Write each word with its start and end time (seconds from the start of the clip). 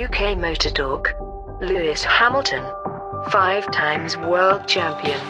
UK 0.00 0.38
Motor 0.38 0.70
Talk. 0.70 1.14
Lewis 1.60 2.02
Hamilton, 2.02 2.64
five 3.30 3.70
times 3.70 4.16
world 4.16 4.66
champion. 4.66 5.20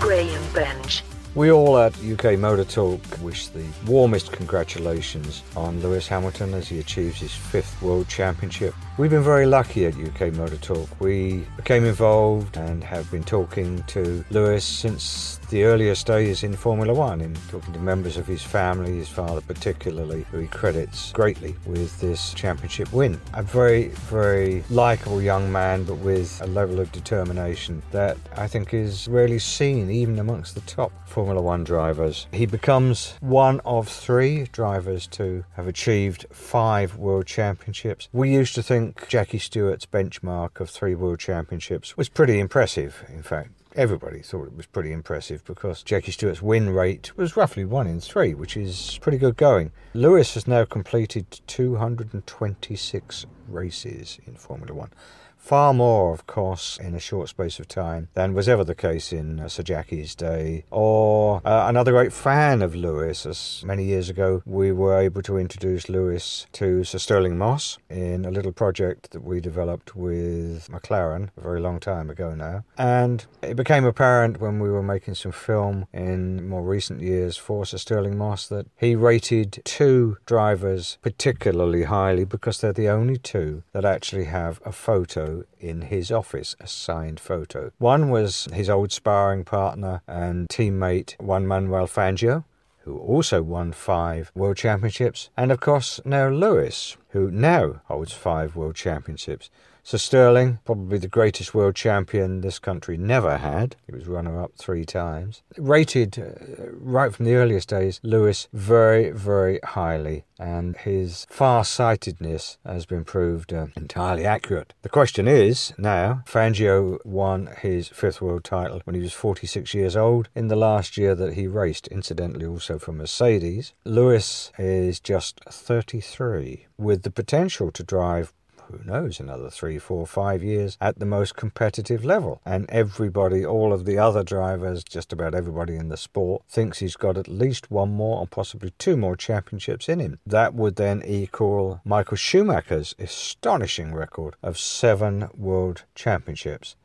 Graham 0.00 0.52
Bench. 0.52 1.04
We 1.36 1.52
all 1.52 1.78
at 1.78 1.94
UK 2.02 2.40
Motor 2.40 2.64
Talk 2.64 3.00
wish 3.20 3.46
the 3.48 3.66
warmest 3.86 4.32
congratulations 4.32 5.44
on 5.54 5.80
Lewis 5.80 6.08
Hamilton 6.08 6.54
as 6.54 6.66
he 6.66 6.80
achieves 6.80 7.20
his 7.20 7.32
fifth 7.32 7.80
World 7.80 8.08
Championship. 8.08 8.74
We've 8.98 9.12
been 9.12 9.22
very 9.22 9.46
lucky 9.46 9.86
at 9.86 9.94
UK 9.94 10.34
Motor 10.34 10.56
Talk. 10.56 11.00
We 11.00 11.46
became 11.56 11.84
involved 11.84 12.56
and 12.56 12.82
have 12.82 13.08
been 13.12 13.22
talking 13.22 13.80
to 13.84 14.24
Lewis 14.30 14.64
since 14.64 15.38
the 15.50 15.62
earliest 15.62 16.04
days 16.04 16.42
in 16.42 16.52
Formula 16.56 16.92
One, 16.92 17.20
in 17.20 17.32
talking 17.48 17.72
to 17.74 17.78
members 17.78 18.16
of 18.16 18.26
his 18.26 18.42
family, 18.42 18.96
his 18.96 19.08
father 19.08 19.40
particularly, 19.40 20.26
who 20.32 20.38
he 20.38 20.48
credits 20.48 21.12
greatly 21.12 21.54
with 21.64 21.96
this 22.00 22.34
championship 22.34 22.92
win. 22.92 23.20
A 23.34 23.42
very, 23.44 23.90
very 24.10 24.64
likeable 24.68 25.22
young 25.22 25.50
man, 25.52 25.84
but 25.84 25.98
with 25.98 26.42
a 26.42 26.48
level 26.48 26.80
of 26.80 26.90
determination 26.90 27.80
that 27.92 28.16
I 28.36 28.48
think 28.48 28.74
is 28.74 29.06
rarely 29.06 29.38
seen 29.38 29.92
even 29.92 30.18
amongst 30.18 30.56
the 30.56 30.60
top 30.62 30.90
Formula 31.08 31.40
One 31.40 31.62
drivers. 31.62 32.26
He 32.32 32.46
becomes 32.46 33.14
one 33.20 33.60
of 33.60 33.88
three 33.88 34.48
drivers 34.50 35.06
to 35.08 35.44
have 35.54 35.68
achieved 35.68 36.26
five 36.32 36.96
world 36.96 37.26
championships. 37.26 38.08
We 38.12 38.34
used 38.34 38.56
to 38.56 38.62
think 38.62 38.87
Jackie 39.08 39.38
Stewart's 39.38 39.86
benchmark 39.86 40.60
of 40.60 40.70
three 40.70 40.94
world 40.94 41.18
championships 41.18 41.96
was 41.96 42.08
pretty 42.08 42.38
impressive, 42.40 43.04
in 43.08 43.22
fact 43.22 43.50
everybody 43.78 44.20
thought 44.20 44.46
it 44.46 44.56
was 44.56 44.66
pretty 44.66 44.92
impressive 44.92 45.44
because 45.44 45.82
Jackie 45.82 46.10
Stewart's 46.10 46.42
win 46.42 46.70
rate 46.70 47.16
was 47.16 47.36
roughly 47.36 47.64
one 47.64 47.86
in 47.86 48.00
three, 48.00 48.34
which 48.34 48.56
is 48.56 48.98
pretty 49.00 49.18
good 49.18 49.36
going. 49.36 49.70
Lewis 49.94 50.34
has 50.34 50.48
now 50.48 50.64
completed 50.64 51.40
226 51.46 53.26
races 53.48 54.18
in 54.26 54.34
Formula 54.34 54.74
One. 54.74 54.90
Far 55.38 55.72
more, 55.72 56.12
of 56.12 56.26
course, 56.26 56.78
in 56.78 56.94
a 56.94 57.00
short 57.00 57.30
space 57.30 57.58
of 57.58 57.68
time 57.68 58.08
than 58.12 58.34
was 58.34 58.50
ever 58.50 58.64
the 58.64 58.74
case 58.74 59.14
in 59.14 59.40
uh, 59.40 59.48
Sir 59.48 59.62
Jackie's 59.62 60.14
day. 60.14 60.64
Or 60.70 61.40
uh, 61.42 61.64
another 61.68 61.92
great 61.92 62.12
fan 62.12 62.60
of 62.60 62.74
Lewis, 62.74 63.24
as 63.24 63.62
many 63.64 63.84
years 63.84 64.10
ago 64.10 64.42
we 64.44 64.72
were 64.72 64.98
able 64.98 65.22
to 65.22 65.38
introduce 65.38 65.88
Lewis 65.88 66.46
to 66.52 66.84
Sir 66.84 66.98
Stirling 66.98 67.38
Moss 67.38 67.78
in 67.88 68.26
a 68.26 68.30
little 68.30 68.52
project 68.52 69.12
that 69.12 69.24
we 69.24 69.40
developed 69.40 69.96
with 69.96 70.68
McLaren 70.68 71.30
a 71.36 71.40
very 71.40 71.60
long 71.60 71.80
time 71.80 72.10
ago 72.10 72.34
now. 72.34 72.64
And 72.76 73.24
it 73.40 73.56
became 73.56 73.86
apparent 73.86 74.40
when 74.40 74.58
we 74.58 74.68
were 74.68 74.82
making 74.82 75.14
some 75.14 75.32
film 75.32 75.86
in 75.94 76.46
more 76.46 76.62
recent 76.62 77.00
years 77.00 77.36
for 77.36 77.64
Sir 77.64 77.78
Stirling 77.78 78.18
Moss 78.18 78.48
that 78.48 78.66
he 78.76 78.94
rated 78.94 79.62
two 79.64 80.18
drivers 80.26 80.98
particularly 81.00 81.84
highly 81.84 82.24
because 82.24 82.60
they're 82.60 82.72
the 82.72 82.88
only 82.88 83.16
two 83.16 83.62
that 83.72 83.84
actually 83.84 84.24
have 84.24 84.60
a 84.66 84.72
photo 84.72 85.27
in 85.58 85.82
his 85.82 86.10
office, 86.10 86.56
a 86.60 86.66
signed 86.66 87.20
photo. 87.20 87.72
One 87.78 88.10
was 88.10 88.48
his 88.52 88.68
old 88.70 88.92
sparring 88.92 89.44
partner 89.44 90.02
and 90.06 90.48
teammate 90.48 91.20
Juan 91.20 91.46
Manuel 91.46 91.86
Fangio, 91.86 92.44
who 92.84 92.98
also 92.98 93.42
won 93.42 93.72
five 93.72 94.32
world 94.34 94.56
championships, 94.56 95.30
and 95.36 95.52
of 95.52 95.60
course 95.60 96.00
now 96.04 96.28
Lewis, 96.28 96.96
who 97.10 97.30
now 97.30 97.82
holds 97.84 98.12
five 98.12 98.56
world 98.56 98.76
championships. 98.76 99.50
Sir 99.88 99.96
Stirling, 99.96 100.58
probably 100.66 100.98
the 100.98 101.08
greatest 101.08 101.54
world 101.54 101.74
champion 101.74 102.42
this 102.42 102.58
country 102.58 102.98
never 102.98 103.38
had. 103.38 103.74
He 103.86 103.94
was 103.94 104.06
runner 104.06 104.38
up 104.38 104.52
three 104.54 104.84
times. 104.84 105.40
Rated 105.56 106.18
uh, 106.18 106.72
right 106.72 107.10
from 107.10 107.24
the 107.24 107.36
earliest 107.36 107.70
days, 107.70 107.98
Lewis 108.02 108.48
very, 108.52 109.08
very 109.12 109.60
highly, 109.64 110.24
and 110.38 110.76
his 110.76 111.26
far 111.30 111.64
sightedness 111.64 112.58
has 112.66 112.84
been 112.84 113.02
proved 113.02 113.50
uh, 113.50 113.68
entirely 113.78 114.26
accurate. 114.26 114.74
The 114.82 114.90
question 114.90 115.26
is 115.26 115.72
now 115.78 116.22
Fangio 116.26 116.98
won 117.06 117.48
his 117.62 117.88
fifth 117.88 118.20
world 118.20 118.44
title 118.44 118.82
when 118.84 118.94
he 118.94 119.00
was 119.00 119.14
46 119.14 119.72
years 119.72 119.96
old 119.96 120.28
in 120.34 120.48
the 120.48 120.54
last 120.56 120.98
year 120.98 121.14
that 121.14 121.32
he 121.32 121.46
raced, 121.46 121.86
incidentally, 121.86 122.44
also 122.44 122.78
for 122.78 122.92
Mercedes. 122.92 123.72
Lewis 123.86 124.52
is 124.58 125.00
just 125.00 125.40
33 125.48 126.66
with 126.76 127.04
the 127.04 127.10
potential 127.10 127.72
to 127.72 127.82
drive 127.82 128.34
who 128.70 128.80
knows, 128.84 129.20
another 129.20 129.50
three, 129.50 129.78
four, 129.78 130.06
five 130.06 130.42
years 130.42 130.76
at 130.80 130.98
the 130.98 131.06
most 131.06 131.36
competitive 131.36 132.04
level. 132.04 132.40
And 132.44 132.68
everybody, 132.68 133.44
all 133.44 133.72
of 133.72 133.84
the 133.84 133.98
other 133.98 134.22
drivers, 134.22 134.84
just 134.84 135.12
about 135.12 135.34
everybody 135.34 135.76
in 135.76 135.88
the 135.88 135.96
sport, 135.96 136.42
thinks 136.48 136.78
he's 136.78 136.96
got 136.96 137.16
at 137.16 137.28
least 137.28 137.70
one 137.70 137.90
more 137.90 138.18
or 138.20 138.26
possibly 138.26 138.72
two 138.78 138.96
more 138.96 139.16
championships 139.16 139.88
in 139.88 140.00
him. 140.00 140.18
That 140.26 140.54
would 140.54 140.76
then 140.76 141.02
equal 141.04 141.80
Michael 141.84 142.16
Schumacher's 142.16 142.94
astonishing 142.98 143.94
record 143.94 144.36
of 144.42 144.58
seven 144.58 145.28
world 145.34 145.84
championships. 145.94 146.76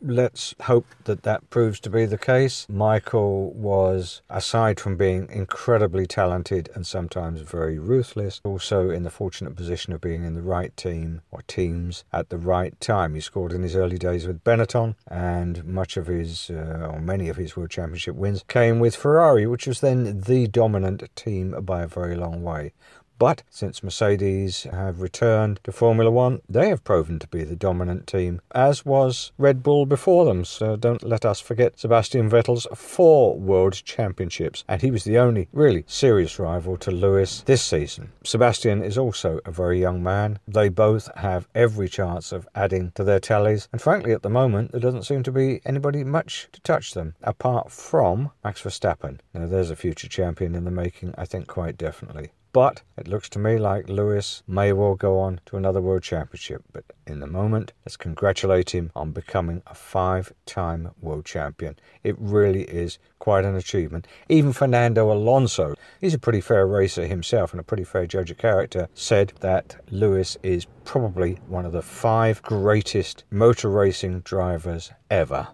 Let's 0.00 0.54
hope 0.62 0.86
that 1.04 1.24
that 1.24 1.50
proves 1.50 1.80
to 1.80 1.90
be 1.90 2.06
the 2.06 2.18
case. 2.18 2.66
Michael 2.68 3.52
was, 3.52 4.22
aside 4.30 4.78
from 4.78 4.96
being 4.96 5.28
incredibly 5.28 6.06
talented 6.06 6.70
and 6.76 6.86
sometimes 6.86 7.40
very 7.40 7.80
ruthless, 7.80 8.40
also 8.44 8.90
in 8.90 9.02
the 9.02 9.10
fortunate 9.10 9.56
position 9.56 9.92
of 9.92 10.00
being 10.00 10.22
in 10.22 10.34
the 10.34 10.42
right 10.42 10.76
team 10.76 11.22
or 11.32 11.42
teams 11.42 12.04
at 12.12 12.28
the 12.28 12.38
right 12.38 12.80
time. 12.80 13.16
He 13.16 13.20
scored 13.20 13.52
in 13.52 13.64
his 13.64 13.74
early 13.74 13.98
days 13.98 14.24
with 14.24 14.44
Benetton, 14.44 14.94
and 15.08 15.64
much 15.64 15.96
of 15.96 16.06
his, 16.06 16.48
uh, 16.48 16.90
or 16.92 17.00
many 17.00 17.28
of 17.28 17.36
his 17.36 17.56
World 17.56 17.70
Championship 17.70 18.14
wins 18.14 18.44
came 18.46 18.78
with 18.78 18.94
Ferrari, 18.94 19.46
which 19.48 19.66
was 19.66 19.80
then 19.80 20.20
the 20.20 20.46
dominant 20.46 21.02
team 21.16 21.60
by 21.62 21.82
a 21.82 21.88
very 21.88 22.14
long 22.14 22.44
way. 22.44 22.72
But 23.18 23.42
since 23.50 23.82
Mercedes 23.82 24.62
have 24.70 25.00
returned 25.00 25.58
to 25.64 25.72
Formula 25.72 26.10
One, 26.10 26.40
they 26.48 26.68
have 26.68 26.84
proven 26.84 27.18
to 27.18 27.26
be 27.26 27.42
the 27.42 27.56
dominant 27.56 28.06
team, 28.06 28.40
as 28.54 28.86
was 28.86 29.32
Red 29.36 29.62
Bull 29.62 29.86
before 29.86 30.24
them. 30.24 30.44
So 30.44 30.76
don't 30.76 31.02
let 31.02 31.24
us 31.24 31.40
forget 31.40 31.78
Sebastian 31.78 32.30
Vettel's 32.30 32.68
four 32.74 33.36
World 33.36 33.72
Championships, 33.72 34.64
and 34.68 34.82
he 34.82 34.92
was 34.92 35.02
the 35.02 35.18
only 35.18 35.48
really 35.52 35.84
serious 35.88 36.38
rival 36.38 36.76
to 36.76 36.92
Lewis 36.92 37.42
this 37.46 37.62
season. 37.62 38.12
Sebastian 38.22 38.82
is 38.82 38.96
also 38.96 39.40
a 39.44 39.50
very 39.50 39.80
young 39.80 40.00
man. 40.02 40.38
They 40.46 40.68
both 40.68 41.10
have 41.16 41.48
every 41.54 41.88
chance 41.88 42.30
of 42.30 42.48
adding 42.54 42.92
to 42.94 43.02
their 43.02 43.20
tallies, 43.20 43.68
and 43.72 43.82
frankly, 43.82 44.12
at 44.12 44.22
the 44.22 44.30
moment, 44.30 44.70
there 44.70 44.80
doesn't 44.80 45.06
seem 45.06 45.24
to 45.24 45.32
be 45.32 45.60
anybody 45.64 46.04
much 46.04 46.48
to 46.52 46.60
touch 46.60 46.94
them, 46.94 47.16
apart 47.22 47.72
from 47.72 48.30
Max 48.44 48.62
Verstappen. 48.62 49.18
Now, 49.34 49.46
there's 49.46 49.70
a 49.70 49.76
future 49.76 50.08
champion 50.08 50.54
in 50.54 50.64
the 50.64 50.70
making, 50.70 51.14
I 51.18 51.24
think, 51.24 51.48
quite 51.48 51.76
definitely. 51.76 52.30
But 52.58 52.82
it 52.96 53.06
looks 53.06 53.28
to 53.28 53.38
me 53.38 53.56
like 53.56 53.88
Lewis 53.88 54.42
may 54.48 54.72
well 54.72 54.96
go 54.96 55.20
on 55.20 55.40
to 55.46 55.56
another 55.56 55.80
World 55.80 56.02
Championship. 56.02 56.64
But 56.72 56.86
in 57.06 57.20
the 57.20 57.28
moment, 57.28 57.72
let's 57.86 57.96
congratulate 57.96 58.74
him 58.74 58.90
on 58.96 59.12
becoming 59.12 59.62
a 59.68 59.76
five 59.76 60.32
time 60.44 60.90
World 61.00 61.24
Champion. 61.24 61.76
It 62.02 62.16
really 62.18 62.62
is 62.62 62.98
quite 63.20 63.44
an 63.44 63.54
achievement. 63.54 64.08
Even 64.28 64.52
Fernando 64.52 65.12
Alonso, 65.12 65.76
he's 66.00 66.14
a 66.14 66.18
pretty 66.18 66.40
fair 66.40 66.66
racer 66.66 67.06
himself 67.06 67.52
and 67.52 67.60
a 67.60 67.62
pretty 67.62 67.84
fair 67.84 68.08
judge 68.08 68.32
of 68.32 68.38
character, 68.38 68.88
said 68.92 69.34
that 69.38 69.76
Lewis 69.92 70.36
is 70.42 70.66
probably 70.84 71.38
one 71.46 71.64
of 71.64 71.70
the 71.70 71.80
five 71.80 72.42
greatest 72.42 73.22
motor 73.30 73.70
racing 73.70 74.18
drivers 74.22 74.90
ever. 75.12 75.46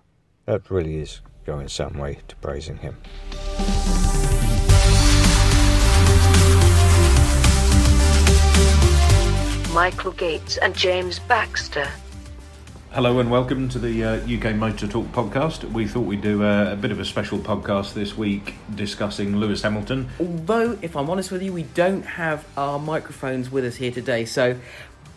That 0.47 0.71
really 0.71 1.00
is 1.00 1.21
going 1.44 1.69
some 1.69 1.98
way 1.98 2.21
to 2.28 2.36
praising 2.36 2.78
him. 2.78 2.97
Michael 9.75 10.12
Gates 10.12 10.57
and 10.59 10.73
James 10.73 11.19
Baxter. 11.19 11.91
Hello 12.93 13.19
and 13.19 13.28
welcome 13.28 13.69
to 13.71 13.81
the 13.81 14.04
uh, 14.04 14.10
UK 14.19 14.54
Motor 14.54 14.87
Talk 14.87 15.07
podcast. 15.07 15.69
We 15.72 15.89
thought 15.89 16.03
we'd 16.03 16.22
do 16.22 16.45
a, 16.45 16.75
a, 16.75 16.77
bit 16.77 16.93
of 16.93 17.01
a 17.01 17.04
special 17.04 17.41
podcast 17.41 17.93
this 17.93 18.16
week 18.16 18.54
discussing 18.77 19.37
Lewis 19.37 19.63
Hamilton. 19.63 20.09
Although, 20.21 20.78
if 20.81 20.97
I'm 20.97 21.10
honest 21.10 21.33
with 21.33 21.43
you, 21.43 21.53
we 21.53 21.65
don't 21.65 22.04
have 22.04 22.47
our 22.57 22.78
microphones 22.78 23.51
with 23.51 23.65
us 23.65 23.75
here 23.75 23.91
today, 23.91 24.25
so 24.25 24.57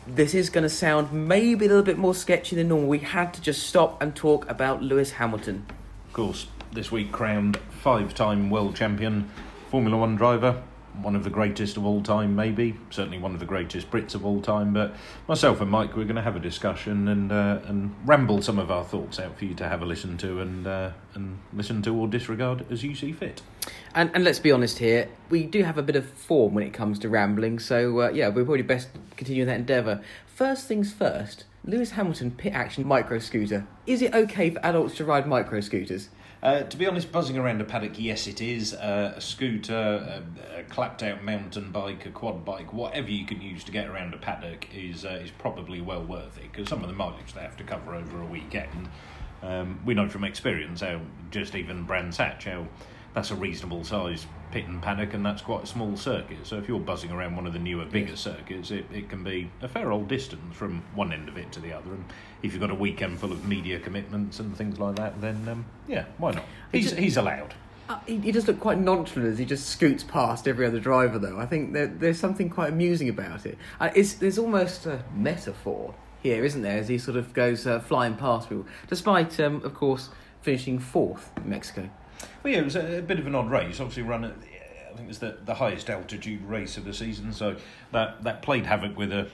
this 0.08 0.34
is 0.34 0.50
going 0.50 0.64
to 0.64 0.70
sound 0.70 1.14
maybe 1.14 1.66
a 1.66 1.70
little 1.70 1.84
bit 1.84 2.00
more 2.00 2.16
sketchy 2.16 2.56
than 2.56 2.70
normal. 2.70 2.90
We 2.90 2.98
had 2.98 3.36
to 3.36 3.42
just 3.42 3.68
stop 3.68 4.02
and 4.02 4.16
talk 4.16 4.50
about 4.50 4.81
Lewis 4.81 5.12
Hamilton. 5.12 5.68
Of 6.08 6.14
course, 6.14 6.48
this 6.72 6.92
week 6.92 7.12
crowned 7.12 7.58
five 7.84 8.16
time 8.16 8.50
world 8.50 8.76
champion, 8.76 9.30
Formula 9.70 9.98
One 9.98 10.16
driver, 10.16 10.64
one 11.02 11.16
of 11.16 11.24
the 11.24 11.30
greatest 11.30 11.78
of 11.78 11.86
all 11.86 12.02
time, 12.02 12.36
maybe 12.36 12.76
certainly 12.90 13.18
one 13.18 13.34
of 13.34 13.40
the 13.40 13.46
greatest 13.46 13.90
Brits 13.92 14.16
of 14.16 14.26
all 14.26 14.42
time. 14.42 14.74
But 14.74 14.96
myself 15.28 15.62
and 15.62 15.70
Mike, 15.70 15.96
we're 15.96 16.06
going 16.06 16.16
to 16.16 16.22
have 16.22 16.36
a 16.36 16.40
discussion 16.40 17.08
and 17.08 17.32
uh, 17.32 17.60
and 17.66 17.96
ramble 18.06 18.42
some 18.42 18.60
of 18.60 18.72
our 18.72 18.84
thoughts 18.84 19.20
out 19.20 19.38
for 19.38 19.46
you 19.46 19.54
to 19.56 19.68
have 19.68 19.82
a 19.82 19.86
listen 19.86 20.18
to 20.18 20.40
and 20.40 20.68
uh, 20.68 20.92
and 21.14 21.40
listen 21.54 21.82
to 21.84 21.96
or 21.96 22.08
disregard 22.08 22.66
as 22.72 22.84
you 22.84 22.96
see 22.96 23.12
fit. 23.12 23.42
And 23.94 24.12
and 24.14 24.24
let's 24.24 24.40
be 24.40 24.52
honest 24.52 24.80
here, 24.80 25.10
we 25.30 25.44
do 25.44 25.64
have 25.64 25.78
a 25.78 25.84
bit 25.84 25.96
of 25.96 26.10
form 26.10 26.54
when 26.54 26.64
it 26.64 26.74
comes 26.74 27.00
to 27.00 27.10
rambling. 27.10 27.60
So 27.60 28.02
uh, 28.02 28.10
yeah, 28.10 28.30
we're 28.30 28.46
probably 28.46 28.64
best 28.64 28.90
continuing 29.16 29.48
that 29.48 29.58
endeavour. 29.58 30.02
First 30.26 30.68
things 30.68 30.94
first. 30.94 31.46
Lewis 31.66 31.92
Hamilton 31.92 32.32
pit 32.32 32.54
action 32.54 32.88
micro 32.88 33.20
scooter. 33.20 33.68
Is 33.86 34.02
it 34.02 34.16
okay 34.16 34.52
for 34.52 34.66
adults 34.66 34.96
to 34.98 35.04
ride 35.04 35.28
micro 35.28 35.60
scooters? 35.60 36.08
Uh, 36.44 36.62
to 36.62 36.78
be 36.78 36.86
honest, 36.86 37.12
buzzing 37.12 37.38
around 37.38 37.60
a 37.62 37.63
paddock, 37.63 37.94
yes, 37.98 38.28
it 38.28 38.42
is. 38.42 38.74
Uh, 38.74 39.13
a 39.16 39.22
scooter, 39.22 39.74
a, 39.74 40.60
a 40.60 40.63
clapped 40.63 41.01
out 41.01 41.24
mountain 41.24 41.72
bike, 41.72 42.06
a 42.06 42.12
quad 42.12 42.45
bike, 42.45 42.72
whatever 42.74 43.10
you 43.10 43.25
can 43.25 43.42
use 43.42 43.63
to 43.63 43.72
get 43.72 43.88
around 43.88 44.13
a 44.13 44.18
paddock 44.18 44.68
is 44.74 45.04
uh, 45.04 45.19
is 45.24 45.31
probably 45.31 45.81
well 45.81 46.04
worth 46.04 46.38
it 46.38 46.51
because 46.51 46.69
some 46.69 46.84
of 46.84 46.89
the 46.89 46.95
mileage 46.95 47.34
they 47.34 47.42
have 47.42 47.57
to 47.57 47.63
cover 47.63 47.95
over 47.95 48.22
a 48.22 48.25
weekend. 48.25 48.88
Um, 49.42 49.80
we 49.86 49.94
know 49.94 50.10
from 50.10 50.24
experience 50.24 50.81
how 50.81 51.01
just 51.31 51.56
even 51.56 51.84
Brands 51.84 52.18
Hatch 52.18 52.45
how 52.45 52.68
that's 53.18 53.31
a 53.31 53.36
reasonable 53.36 53.84
size 53.84 54.28
pit 54.52 54.68
and 54.68 54.80
paddock, 54.80 55.16
and 55.16 55.25
that's 55.25 55.42
quite 55.42 55.64
a 55.64 55.66
small 55.66 55.98
circuit. 55.98 56.38
So 56.44 56.60
if 56.60 56.68
you're 56.68 56.80
buzzing 56.80 57.10
around 57.10 57.36
one 57.36 57.48
of 57.48 57.54
the 57.54 57.58
newer, 57.58 57.84
bigger 57.84 58.12
yes. 58.12 58.19
circuits, 58.19 58.69
it, 58.69 58.86
it 58.94 59.10
can 59.10 59.24
be 59.24 59.50
a 59.64 59.68
fair 59.68 59.92
old 59.92 60.08
distance 60.08 60.56
from 60.56 60.84
one 60.94 61.12
end 61.12 61.28
of 61.28 61.36
it 61.36 61.52
to 61.54 61.60
the 61.60 61.74
other. 61.74 61.90
And 61.90 62.06
if 62.44 62.54
you've 62.54 62.62
got 62.62 62.69
a 62.69 62.75
weekend 62.75 63.19
full 63.19 63.31
of 63.31 63.44
media 63.48 63.80
commitments 63.80 64.40
and 64.40 64.56
things 64.56 64.78
like 64.78 64.98
that, 64.98 65.19
then 65.19 65.48
um, 65.50 65.66
yeah, 65.88 66.06
why 66.19 66.34
not? 66.34 66.46
He's 66.72 66.92
just, 66.92 66.98
he's 66.98 67.18
allowed. 67.18 67.56
Uh, 67.90 67.98
he, 68.06 68.18
he 68.18 68.31
does 68.31 68.48
look 68.48 68.60
quite 68.60 68.78
nonchalant 68.78 69.31
as 69.31 69.40
he 69.40 69.46
just 69.46 69.68
scoots 69.68 70.04
past 70.04 70.48
every 70.48 70.68
other 70.68 70.80
driver, 70.80 71.18
though. 71.18 71.40
I 71.40 71.48
think 71.48 71.74
there, 71.74 71.88
there's 71.88 72.19
something 72.19 72.52
quite 72.52 72.69
amusing 72.69 73.10
about 73.10 73.48
it. 73.48 73.58
Uh, 73.80 73.90
there's 73.96 74.38
almost 74.38 74.86
a 74.86 75.04
metaphor 75.16 75.96
here, 76.22 76.46
isn't 76.46 76.62
there, 76.62 76.78
as 76.78 76.88
he 76.88 77.00
sort 77.00 77.18
of 77.18 77.34
goes 77.34 77.66
uh, 77.66 77.80
flying 77.80 78.14
past 78.14 78.50
people, 78.50 78.68
despite, 78.88 79.40
um, 79.40 79.64
of 79.64 79.74
course, 79.74 80.10
finishing 80.44 80.78
fourth 80.78 81.31
in 81.38 81.50
Mexico. 81.50 81.90
Well, 82.44 82.54
yeah, 82.54 82.60
it 82.60 82.66
was 82.66 82.75
a, 82.75 83.00
a 83.00 83.02
bit 83.02 83.19
of 83.19 83.28
an 83.28 83.36
odd 83.36 83.50
race. 83.50 83.80
Obviously, 83.80 84.04
run 84.04 84.25
at 84.25 84.34
I 84.98 85.00
think 85.02 85.10
it's 85.12 85.19
the, 85.19 85.38
the 85.46 85.54
highest 85.54 85.92
altitude 85.92 86.42
race 86.44 86.75
of 86.75 86.84
the 86.84 86.94
season, 86.94 87.31
so 87.31 87.56
that, 87.92 88.24
that 88.24 88.42
played 88.42 88.66
havoc 88.66 88.98
with 88.98 89.12
a, 89.12 89.30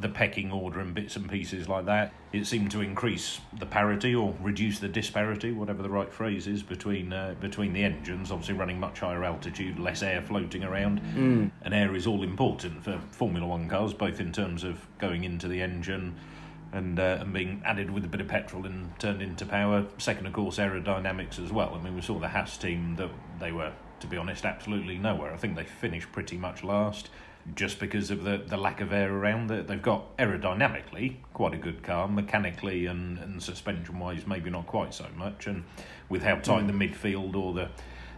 the 0.00 0.08
pecking 0.08 0.50
order 0.50 0.80
and 0.80 0.94
bits 0.94 1.16
and 1.16 1.28
pieces 1.28 1.68
like 1.68 1.84
that. 1.84 2.14
It 2.32 2.46
seemed 2.46 2.70
to 2.70 2.80
increase 2.80 3.38
the 3.58 3.66
parity 3.66 4.14
or 4.14 4.34
reduce 4.40 4.78
the 4.78 4.88
disparity, 4.88 5.52
whatever 5.52 5.82
the 5.82 5.90
right 5.90 6.10
phrase 6.10 6.46
is, 6.46 6.62
between 6.62 7.12
uh, 7.12 7.34
between 7.40 7.74
the 7.74 7.84
engines. 7.84 8.30
Obviously, 8.32 8.54
running 8.54 8.80
much 8.80 9.00
higher 9.00 9.22
altitude, 9.22 9.78
less 9.78 10.02
air 10.02 10.22
floating 10.22 10.64
around, 10.64 11.02
mm. 11.14 11.50
and 11.60 11.74
air 11.74 11.94
is 11.94 12.06
all 12.06 12.22
important 12.22 12.82
for 12.82 12.98
Formula 13.10 13.46
One 13.46 13.68
cars, 13.68 13.92
both 13.92 14.18
in 14.18 14.32
terms 14.32 14.64
of 14.64 14.80
going 14.98 15.24
into 15.24 15.46
the 15.46 15.60
engine 15.60 16.14
and 16.72 16.98
uh, 16.98 17.18
and 17.20 17.32
being 17.32 17.62
added 17.64 17.90
with 17.90 18.04
a 18.04 18.08
bit 18.08 18.20
of 18.20 18.28
petrol 18.28 18.66
and 18.66 18.98
turned 18.98 19.22
into 19.22 19.44
power. 19.46 19.86
Second, 19.98 20.26
of 20.26 20.32
course, 20.32 20.58
aerodynamics 20.58 21.42
as 21.42 21.52
well. 21.52 21.74
I 21.74 21.82
mean, 21.82 21.94
we 21.94 22.00
saw 22.00 22.18
the 22.18 22.28
Haas 22.28 22.56
team 22.56 22.96
that 22.96 23.10
they 23.38 23.52
were, 23.52 23.72
to 24.00 24.06
be 24.06 24.16
honest, 24.16 24.44
absolutely 24.44 24.98
nowhere. 24.98 25.32
I 25.32 25.36
think 25.36 25.56
they 25.56 25.64
finished 25.64 26.10
pretty 26.12 26.36
much 26.36 26.64
last 26.64 27.10
just 27.54 27.80
because 27.80 28.10
of 28.10 28.22
the, 28.24 28.42
the 28.46 28.56
lack 28.56 28.80
of 28.80 28.92
air 28.92 29.12
around. 29.12 29.48
They've 29.48 29.82
got 29.82 30.16
aerodynamically 30.16 31.16
quite 31.32 31.54
a 31.54 31.58
good 31.58 31.82
car, 31.82 32.08
mechanically 32.08 32.86
and, 32.86 33.18
and 33.18 33.42
suspension 33.42 33.98
wise, 33.98 34.26
maybe 34.26 34.48
not 34.50 34.66
quite 34.66 34.94
so 34.94 35.06
much. 35.16 35.46
And 35.46 35.64
with 36.08 36.22
how 36.22 36.36
tight 36.36 36.66
the 36.66 36.72
midfield 36.72 37.34
or 37.34 37.52
the, 37.52 37.68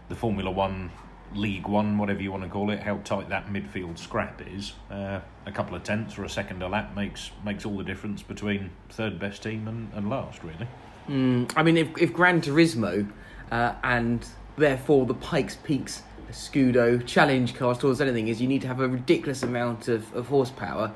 the 0.09 0.15
Formula 0.15 0.51
One 0.51 0.91
League 1.35 1.67
One, 1.67 1.97
whatever 1.97 2.21
you 2.21 2.31
want 2.31 2.43
to 2.43 2.49
call 2.49 2.69
it, 2.71 2.81
how 2.81 2.97
tight 2.97 3.29
that 3.29 3.47
midfield 3.47 3.97
scrap 3.97 4.41
is. 4.47 4.73
Uh, 4.89 5.19
a 5.45 5.51
couple 5.51 5.75
of 5.75 5.83
tenths 5.83 6.17
or 6.17 6.23
a 6.23 6.29
second 6.29 6.61
a 6.61 6.67
lap 6.67 6.95
makes 6.95 7.31
makes 7.43 7.65
all 7.65 7.77
the 7.77 7.83
difference 7.83 8.23
between 8.23 8.71
third 8.89 9.19
best 9.19 9.43
team 9.43 9.67
and, 9.67 9.91
and 9.93 10.09
last, 10.09 10.43
really. 10.43 10.67
Mm, 11.07 11.51
I 11.55 11.63
mean, 11.63 11.77
if, 11.77 11.89
if 11.99 12.13
Gran 12.13 12.41
Turismo 12.41 13.09
uh, 13.51 13.73
and 13.83 14.25
therefore 14.57 15.05
the 15.05 15.13
Pikes 15.13 15.57
Peaks 15.63 16.03
Scudo 16.31 17.05
challenge 17.05 17.55
cars 17.55 17.77
towards 17.77 18.01
anything 18.01 18.27
is 18.27 18.41
you 18.41 18.47
need 18.47 18.61
to 18.61 18.67
have 18.67 18.79
a 18.79 18.87
ridiculous 18.87 19.43
amount 19.43 19.87
of, 19.87 20.13
of 20.15 20.27
horsepower 20.27 20.91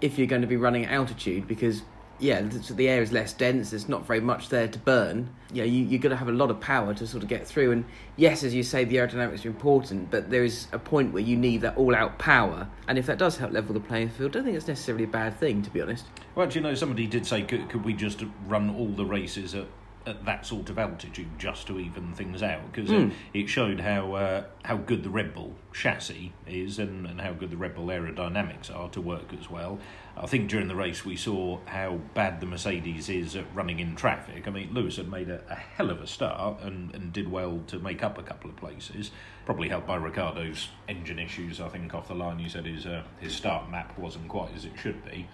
if 0.00 0.18
you're 0.18 0.26
going 0.26 0.42
to 0.42 0.48
be 0.48 0.56
running 0.56 0.84
at 0.84 0.92
altitude 0.92 1.46
because 1.46 1.82
yeah, 2.24 2.40
the 2.40 2.88
air 2.88 3.02
is 3.02 3.12
less 3.12 3.34
dense. 3.34 3.70
There's 3.70 3.88
not 3.88 4.06
very 4.06 4.20
much 4.20 4.48
there 4.48 4.66
to 4.66 4.78
burn. 4.78 5.28
Yeah, 5.52 5.64
you, 5.64 5.84
you're 5.84 6.00
going 6.00 6.10
to 6.10 6.16
have 6.16 6.28
a 6.28 6.32
lot 6.32 6.50
of 6.50 6.58
power 6.58 6.94
to 6.94 7.06
sort 7.06 7.22
of 7.22 7.28
get 7.28 7.46
through. 7.46 7.72
And 7.72 7.84
yes, 8.16 8.42
as 8.42 8.54
you 8.54 8.62
say, 8.62 8.84
the 8.84 8.96
aerodynamics 8.96 9.44
are 9.44 9.48
important, 9.48 10.10
but 10.10 10.30
there 10.30 10.42
is 10.42 10.66
a 10.72 10.78
point 10.78 11.12
where 11.12 11.22
you 11.22 11.36
need 11.36 11.60
that 11.60 11.76
all-out 11.76 12.18
power. 12.18 12.66
And 12.88 12.96
if 12.96 13.04
that 13.06 13.18
does 13.18 13.36
help 13.36 13.52
level 13.52 13.74
the 13.74 13.80
playing 13.80 14.08
field, 14.08 14.30
I 14.30 14.32
don't 14.32 14.44
think 14.44 14.56
it's 14.56 14.66
necessarily 14.66 15.04
a 15.04 15.08
bad 15.08 15.38
thing, 15.38 15.60
to 15.62 15.70
be 15.70 15.82
honest. 15.82 16.06
Well, 16.34 16.46
do 16.46 16.58
you 16.58 16.62
know, 16.62 16.74
somebody 16.74 17.06
did 17.06 17.26
say, 17.26 17.42
could, 17.42 17.68
could 17.68 17.84
we 17.84 17.92
just 17.92 18.24
run 18.46 18.70
all 18.70 18.88
the 18.88 19.04
races 19.04 19.54
at 19.54 19.66
at 20.06 20.24
that 20.24 20.44
sort 20.44 20.68
of 20.70 20.78
altitude 20.78 21.28
just 21.38 21.66
to 21.66 21.78
even 21.78 22.12
things 22.12 22.42
out 22.42 22.60
because 22.70 22.90
mm. 22.90 23.10
it, 23.32 23.40
it, 23.40 23.48
showed 23.48 23.80
how 23.80 24.12
uh, 24.14 24.44
how 24.64 24.76
good 24.76 25.02
the 25.02 25.10
Red 25.10 25.34
Bull 25.34 25.54
chassis 25.72 26.32
is 26.46 26.78
and, 26.78 27.06
and 27.06 27.20
how 27.20 27.32
good 27.32 27.50
the 27.50 27.56
Red 27.56 27.74
Bull 27.74 27.86
aerodynamics 27.86 28.74
are 28.74 28.88
to 28.90 29.00
work 29.00 29.32
as 29.38 29.50
well. 29.50 29.78
I 30.16 30.26
think 30.26 30.48
during 30.48 30.68
the 30.68 30.76
race 30.76 31.04
we 31.04 31.16
saw 31.16 31.58
how 31.66 32.00
bad 32.14 32.40
the 32.40 32.46
Mercedes 32.46 33.08
is 33.08 33.34
at 33.34 33.46
running 33.54 33.80
in 33.80 33.96
traffic. 33.96 34.46
I 34.46 34.50
mean, 34.50 34.72
Lewis 34.72 34.96
had 34.96 35.10
made 35.10 35.28
a, 35.28 35.42
a 35.50 35.54
hell 35.54 35.90
of 35.90 36.00
a 36.00 36.06
start 36.06 36.60
and, 36.60 36.94
and 36.94 37.12
did 37.12 37.30
well 37.30 37.62
to 37.68 37.78
make 37.78 38.02
up 38.02 38.18
a 38.18 38.22
couple 38.22 38.50
of 38.50 38.56
places, 38.56 39.10
probably 39.46 39.68
helped 39.68 39.86
by 39.86 39.96
Ricciardo's 39.96 40.68
engine 40.88 41.18
issues. 41.18 41.60
I 41.60 41.68
think 41.68 41.94
off 41.94 42.08
the 42.08 42.14
line 42.14 42.38
he 42.38 42.48
said 42.48 42.66
his 42.66 42.86
uh, 42.86 43.02
his 43.20 43.34
start 43.34 43.70
map 43.70 43.98
wasn't 43.98 44.28
quite 44.28 44.54
as 44.54 44.64
it 44.64 44.72
should 44.76 45.04
be. 45.04 45.26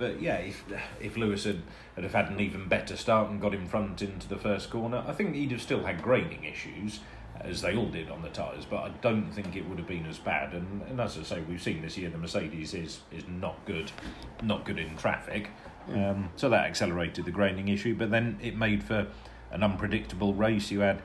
But 0.00 0.22
yeah, 0.22 0.36
if 0.36 0.64
if 0.98 1.16
Lewis 1.18 1.44
had, 1.44 1.62
had 1.94 2.04
have 2.04 2.14
had 2.14 2.30
an 2.30 2.40
even 2.40 2.68
better 2.68 2.96
start 2.96 3.30
and 3.30 3.38
got 3.38 3.54
in 3.54 3.68
front 3.68 4.00
into 4.00 4.26
the 4.26 4.38
first 4.38 4.70
corner, 4.70 5.04
I 5.06 5.12
think 5.12 5.34
he'd 5.34 5.52
have 5.52 5.60
still 5.60 5.84
had 5.84 6.02
graining 6.02 6.42
issues, 6.42 7.00
as 7.38 7.60
they 7.60 7.76
all 7.76 7.90
did 7.90 8.10
on 8.10 8.22
the 8.22 8.30
tyres. 8.30 8.64
But 8.64 8.78
I 8.78 8.88
don't 9.02 9.30
think 9.30 9.54
it 9.56 9.68
would 9.68 9.78
have 9.78 9.86
been 9.86 10.06
as 10.06 10.18
bad. 10.18 10.54
And, 10.54 10.80
and 10.88 10.98
as 10.98 11.18
I 11.18 11.22
say, 11.22 11.42
we've 11.42 11.62
seen 11.62 11.82
this 11.82 11.98
year 11.98 12.08
the 12.08 12.16
Mercedes 12.16 12.72
is 12.72 13.00
is 13.12 13.24
not 13.28 13.64
good, 13.66 13.92
not 14.42 14.64
good 14.64 14.78
in 14.78 14.96
traffic. 14.96 15.50
Mm. 15.86 16.10
Um, 16.10 16.30
so 16.34 16.48
that 16.48 16.64
accelerated 16.64 17.26
the 17.26 17.30
graining 17.30 17.68
issue. 17.68 17.94
But 17.94 18.10
then 18.10 18.38
it 18.42 18.56
made 18.56 18.82
for 18.82 19.06
an 19.50 19.62
unpredictable 19.62 20.32
race. 20.32 20.70
You 20.70 20.80
had 20.80 21.02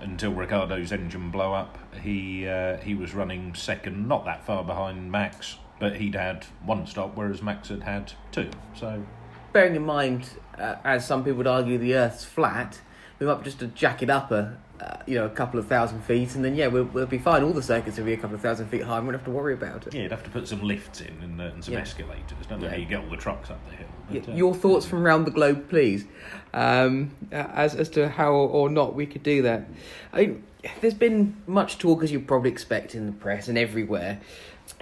until 0.00 0.32
Ricciardo's 0.32 0.92
engine 0.92 1.32
blow 1.32 1.54
up. 1.54 1.76
He 2.02 2.46
uh, 2.46 2.76
he 2.76 2.94
was 2.94 3.14
running 3.14 3.56
second, 3.56 4.06
not 4.06 4.24
that 4.26 4.46
far 4.46 4.62
behind 4.62 5.10
Max 5.10 5.56
but 5.78 5.96
he'd 5.96 6.14
had 6.14 6.44
one 6.64 6.86
stop, 6.86 7.16
whereas 7.16 7.42
Max 7.42 7.68
had 7.68 7.82
had 7.82 8.12
two. 8.32 8.50
So, 8.74 9.04
bearing 9.52 9.76
in 9.76 9.84
mind, 9.84 10.30
uh, 10.58 10.76
as 10.84 11.06
some 11.06 11.22
people 11.22 11.38
would 11.38 11.46
argue, 11.46 11.78
the 11.78 11.94
Earth's 11.94 12.24
flat, 12.24 12.80
we 13.18 13.26
might 13.26 13.42
just 13.42 13.60
to 13.60 13.66
jack 13.68 14.02
it 14.02 14.10
up 14.10 14.30
a 14.30 14.58
uh, 14.80 14.96
you 15.06 15.16
know 15.16 15.26
a 15.26 15.30
couple 15.30 15.58
of 15.58 15.66
thousand 15.66 16.00
feet, 16.02 16.34
and 16.34 16.44
then 16.44 16.54
yeah, 16.54 16.68
we'll, 16.68 16.84
we'll 16.84 17.06
be 17.06 17.18
fine. 17.18 17.42
All 17.42 17.52
the 17.52 17.62
circuits 17.62 17.98
will 17.98 18.04
be 18.04 18.12
a 18.12 18.16
couple 18.16 18.36
of 18.36 18.40
thousand 18.40 18.68
feet 18.68 18.82
high, 18.82 18.98
and 18.98 19.06
we 19.06 19.12
won't 19.12 19.20
have 19.20 19.24
to 19.24 19.30
worry 19.32 19.54
about 19.54 19.86
it. 19.86 19.94
Yeah, 19.94 20.02
you'd 20.02 20.12
have 20.12 20.22
to 20.24 20.30
put 20.30 20.46
some 20.46 20.62
lifts 20.62 21.00
in 21.00 21.20
and, 21.22 21.40
uh, 21.40 21.44
and 21.44 21.64
some 21.64 21.74
yeah. 21.74 21.80
escalators. 21.80 22.46
Don't 22.48 22.60
know 22.60 22.66
yeah. 22.66 22.72
how 22.72 22.76
you 22.76 22.86
get 22.86 23.00
all 23.00 23.10
the 23.10 23.16
trucks 23.16 23.50
up 23.50 23.58
the 23.68 23.76
hill. 23.76 23.86
But, 24.08 24.28
yeah. 24.28 24.34
Your 24.34 24.54
thoughts 24.54 24.86
from 24.86 25.04
around 25.04 25.24
the 25.24 25.30
globe, 25.32 25.68
please, 25.68 26.06
um, 26.54 27.10
as 27.32 27.74
as 27.74 27.88
to 27.90 28.08
how 28.08 28.32
or 28.32 28.70
not 28.70 28.94
we 28.94 29.06
could 29.06 29.22
do 29.22 29.42
that. 29.42 29.66
I 30.12 30.26
mean, 30.26 30.44
there's 30.80 30.94
been 30.94 31.36
much 31.46 31.78
talk, 31.78 32.02
as 32.02 32.12
you 32.12 32.20
probably 32.20 32.50
expect, 32.50 32.94
in 32.94 33.06
the 33.06 33.12
press 33.12 33.48
and 33.48 33.58
everywhere, 33.58 34.20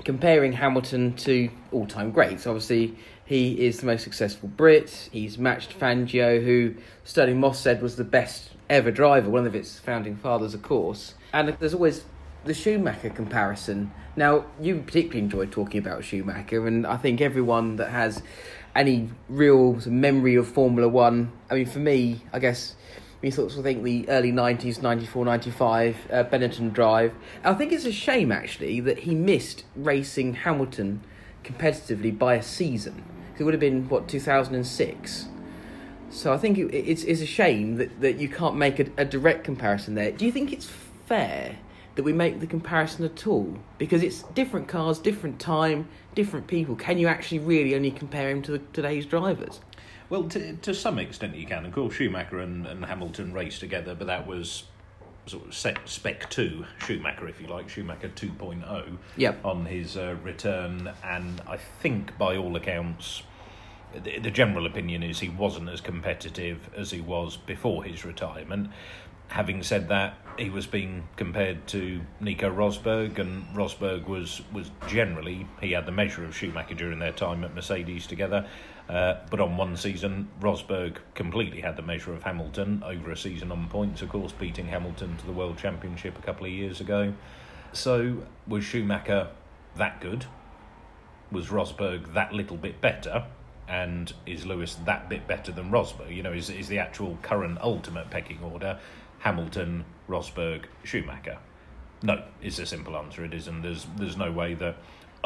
comparing 0.05 0.53
Hamilton 0.53 1.15
to 1.17 1.51
all 1.73 1.87
time 1.87 2.11
greats. 2.11 2.47
Obviously, 2.47 2.97
he 3.25 3.67
is 3.67 3.81
the 3.81 3.87
most 3.87 4.05
successful 4.05 4.49
Brit. 4.49 5.09
He's 5.13 5.39
matched 5.39 5.79
Fangio, 5.79 6.43
who 6.43 6.75
Stirling 7.05 7.41
Moss 7.41 7.61
said 7.61 7.83
was 7.83 7.97
the 7.97 8.05
best 8.05 8.51
ever 8.71 8.91
driver, 8.91 9.29
one 9.29 9.47
of 9.47 9.55
its 9.55 9.79
founding 9.79 10.17
fathers, 10.17 10.55
of 10.55 10.63
course. 10.63 11.15
And 11.33 11.49
there's 11.59 11.75
always 11.75 12.05
the 12.45 12.55
Schumacher 12.55 13.11
comparison. 13.11 13.93
Now, 14.15 14.47
you 14.61 14.81
particularly 14.81 15.21
enjoyed 15.21 15.53
talking 15.53 15.79
about 15.79 16.05
Schumacher, 16.05 16.67
and 16.67 16.87
I 16.87 16.97
think 16.97 17.21
everyone 17.21 17.77
that 17.77 17.91
has 17.91 18.23
any 18.75 19.11
real 19.29 19.81
memory 19.87 20.37
of 20.37 20.47
Formula 20.47 20.89
One, 20.89 21.33
I 21.51 21.55
mean, 21.55 21.67
for 21.67 21.79
me, 21.81 22.23
I 22.33 22.39
guess 22.39 22.77
we 23.27 23.33
sort 23.33 23.53
of 23.57 23.65
think 23.65 23.83
the 23.83 24.09
early 24.09 24.31
90s, 24.31 24.81
94, 24.81 25.25
95, 25.25 25.97
uh, 26.13 26.23
Benetton 26.23 26.73
Drive. 26.73 27.13
I 27.43 27.55
think 27.55 27.73
it's 27.73 27.85
a 27.85 27.91
shame 27.91 28.31
actually 28.31 28.79
that 28.79 29.01
he 29.01 29.17
missed 29.17 29.65
racing 29.75 30.35
Hamilton 30.35 31.01
competitively 31.43 32.17
by 32.17 32.37
a 32.37 32.43
season. 32.43 33.03
It 33.37 33.43
would 33.43 33.53
have 33.53 33.61
been, 33.61 33.89
what, 33.89 34.07
2006? 34.07 35.27
So 36.09 36.33
I 36.33 36.39
think 36.39 36.57
it, 36.57 36.73
it's, 36.73 37.03
it's 37.03 37.21
a 37.21 37.27
shame 37.27 37.79
that, 37.79 38.01
that 38.01 38.19
you 38.19 38.29
can't 38.29 38.55
make 38.55 38.79
a, 38.79 38.87
a 38.97 39.05
direct 39.05 39.43
comparison 39.43 39.97
there. 39.97 40.13
Do 40.13 40.25
you 40.25 40.31
think 40.31 40.53
it's 40.53 40.71
fair 41.07 41.57
that 41.97 42.05
we 42.05 42.13
make 42.13 42.39
the 42.39 42.47
comparison 42.47 43.05
at 43.05 43.27
all? 43.27 43.59
Because 43.77 44.05
it's 44.05 44.23
different 44.35 44.69
cars, 44.69 45.01
different 45.01 45.41
time, 45.41 45.89
different 46.15 46.47
people. 46.47 46.77
Can 46.77 46.97
you 46.97 47.09
actually 47.09 47.41
really 47.41 47.75
only 47.75 47.91
compare 47.91 48.31
him 48.31 48.41
to 48.43 48.59
today's 48.73 49.05
drivers? 49.05 49.59
Well, 50.09 50.25
to, 50.29 50.55
to 50.57 50.75
some 50.75 50.99
extent 50.99 51.35
you 51.35 51.47
can. 51.47 51.67
Of 51.67 51.73
course, 51.73 51.95
Schumacher 51.95 52.39
and, 52.39 52.67
and 52.67 52.85
Hamilton 52.85 53.33
raced 53.33 53.61
together, 53.61 53.95
but 53.95 54.07
that 54.07 54.27
was 54.27 54.65
sort 55.27 55.47
of 55.47 55.55
spec 55.55 56.31
2 56.31 56.65
Schumacher, 56.87 57.29
if 57.29 57.41
you 57.41 57.49
like, 57.49 57.69
Schumacher 57.69 58.09
2.0 58.09 58.97
yep. 59.17 59.45
on 59.45 59.67
his 59.67 59.97
uh, 59.97 60.17
return. 60.23 60.93
And 61.03 61.41
I 61.49 61.57
think, 61.57 62.17
by 62.17 62.37
all 62.37 62.55
accounts, 62.55 63.23
the, 63.93 64.19
the 64.19 64.31
general 64.31 64.67
opinion 64.67 65.03
is 65.03 65.21
he 65.21 65.29
wasn't 65.29 65.69
as 65.69 65.81
competitive 65.81 66.71
as 66.77 66.91
he 66.91 67.01
was 67.01 67.37
before 67.37 67.85
his 67.85 68.05
retirement. 68.05 68.71
Having 69.29 69.65
said 69.65 69.89
that, 69.89 70.15
he 70.39 70.51
was 70.51 70.67
being 70.67 71.09
compared 71.17 71.67
to 71.69 72.01
Nico 72.21 72.49
Rosberg, 72.49 73.19
and 73.19 73.45
Rosberg 73.57 74.07
was, 74.07 74.43
was 74.53 74.71
generally, 74.87 75.49
he 75.61 75.73
had 75.73 75.87
the 75.87 75.93
measure 75.93 76.25
of 76.25 76.37
Schumacher 76.37 76.75
during 76.75 77.01
their 77.01 77.13
time 77.13 77.43
at 77.43 77.53
Mercedes 77.53 78.07
together. 78.07 78.47
Uh, 78.89 79.17
but 79.31 79.41
on 79.41 79.57
one 79.57 79.77
season, 79.77 80.29
Rosberg 80.41 80.99
completely 81.15 81.61
had 81.61 81.77
the 81.77 81.83
measure 81.83 82.13
of 82.13 82.23
Hamilton 82.23 82.83
over 82.87 83.11
a 83.11 83.17
season 83.17 83.51
on 83.51 83.69
points, 83.69 84.01
of 84.01 84.09
course, 84.09 84.33
beating 84.33 84.67
Hamilton 84.67 85.17
to 85.17 85.27
the 85.27 85.33
World 85.33 85.59
Championship 85.59 86.17
a 86.19 86.23
couple 86.23 86.47
of 86.47 86.53
years 86.53 86.81
ago. 86.81 87.13
So, 87.73 88.23
was 88.47 88.65
Schumacher 88.65 89.29
that 89.77 90.01
good? 90.01 90.27
Was 91.33 91.49
Rosberg 91.49 92.15
that 92.15 92.33
little 92.33 92.57
bit 92.57 92.81
better? 92.81 93.27
And 93.69 94.13
is 94.25 94.47
Lewis 94.47 94.77
that 94.85 95.09
bit 95.09 95.27
better 95.27 95.51
than 95.51 95.71
Rosberg? 95.71 96.15
You 96.15 96.23
know, 96.23 96.33
is, 96.33 96.49
is 96.51 96.69
the 96.69 96.79
actual 96.79 97.19
current 97.23 97.59
ultimate 97.61 98.11
pecking 98.11 98.39
order 98.41 98.79
Hamilton, 99.19 99.85
Rosberg, 100.09 100.67
Schumacher? 100.85 101.39
No, 102.03 102.23
is 102.41 102.59
the 102.59 102.67
simple 102.67 102.97
answer. 102.97 103.25
It 103.25 103.35
isn't. 103.35 103.63
There's 103.63 103.87
there's 103.97 104.17
no 104.17 104.31
way 104.31 104.55
that 104.55 104.77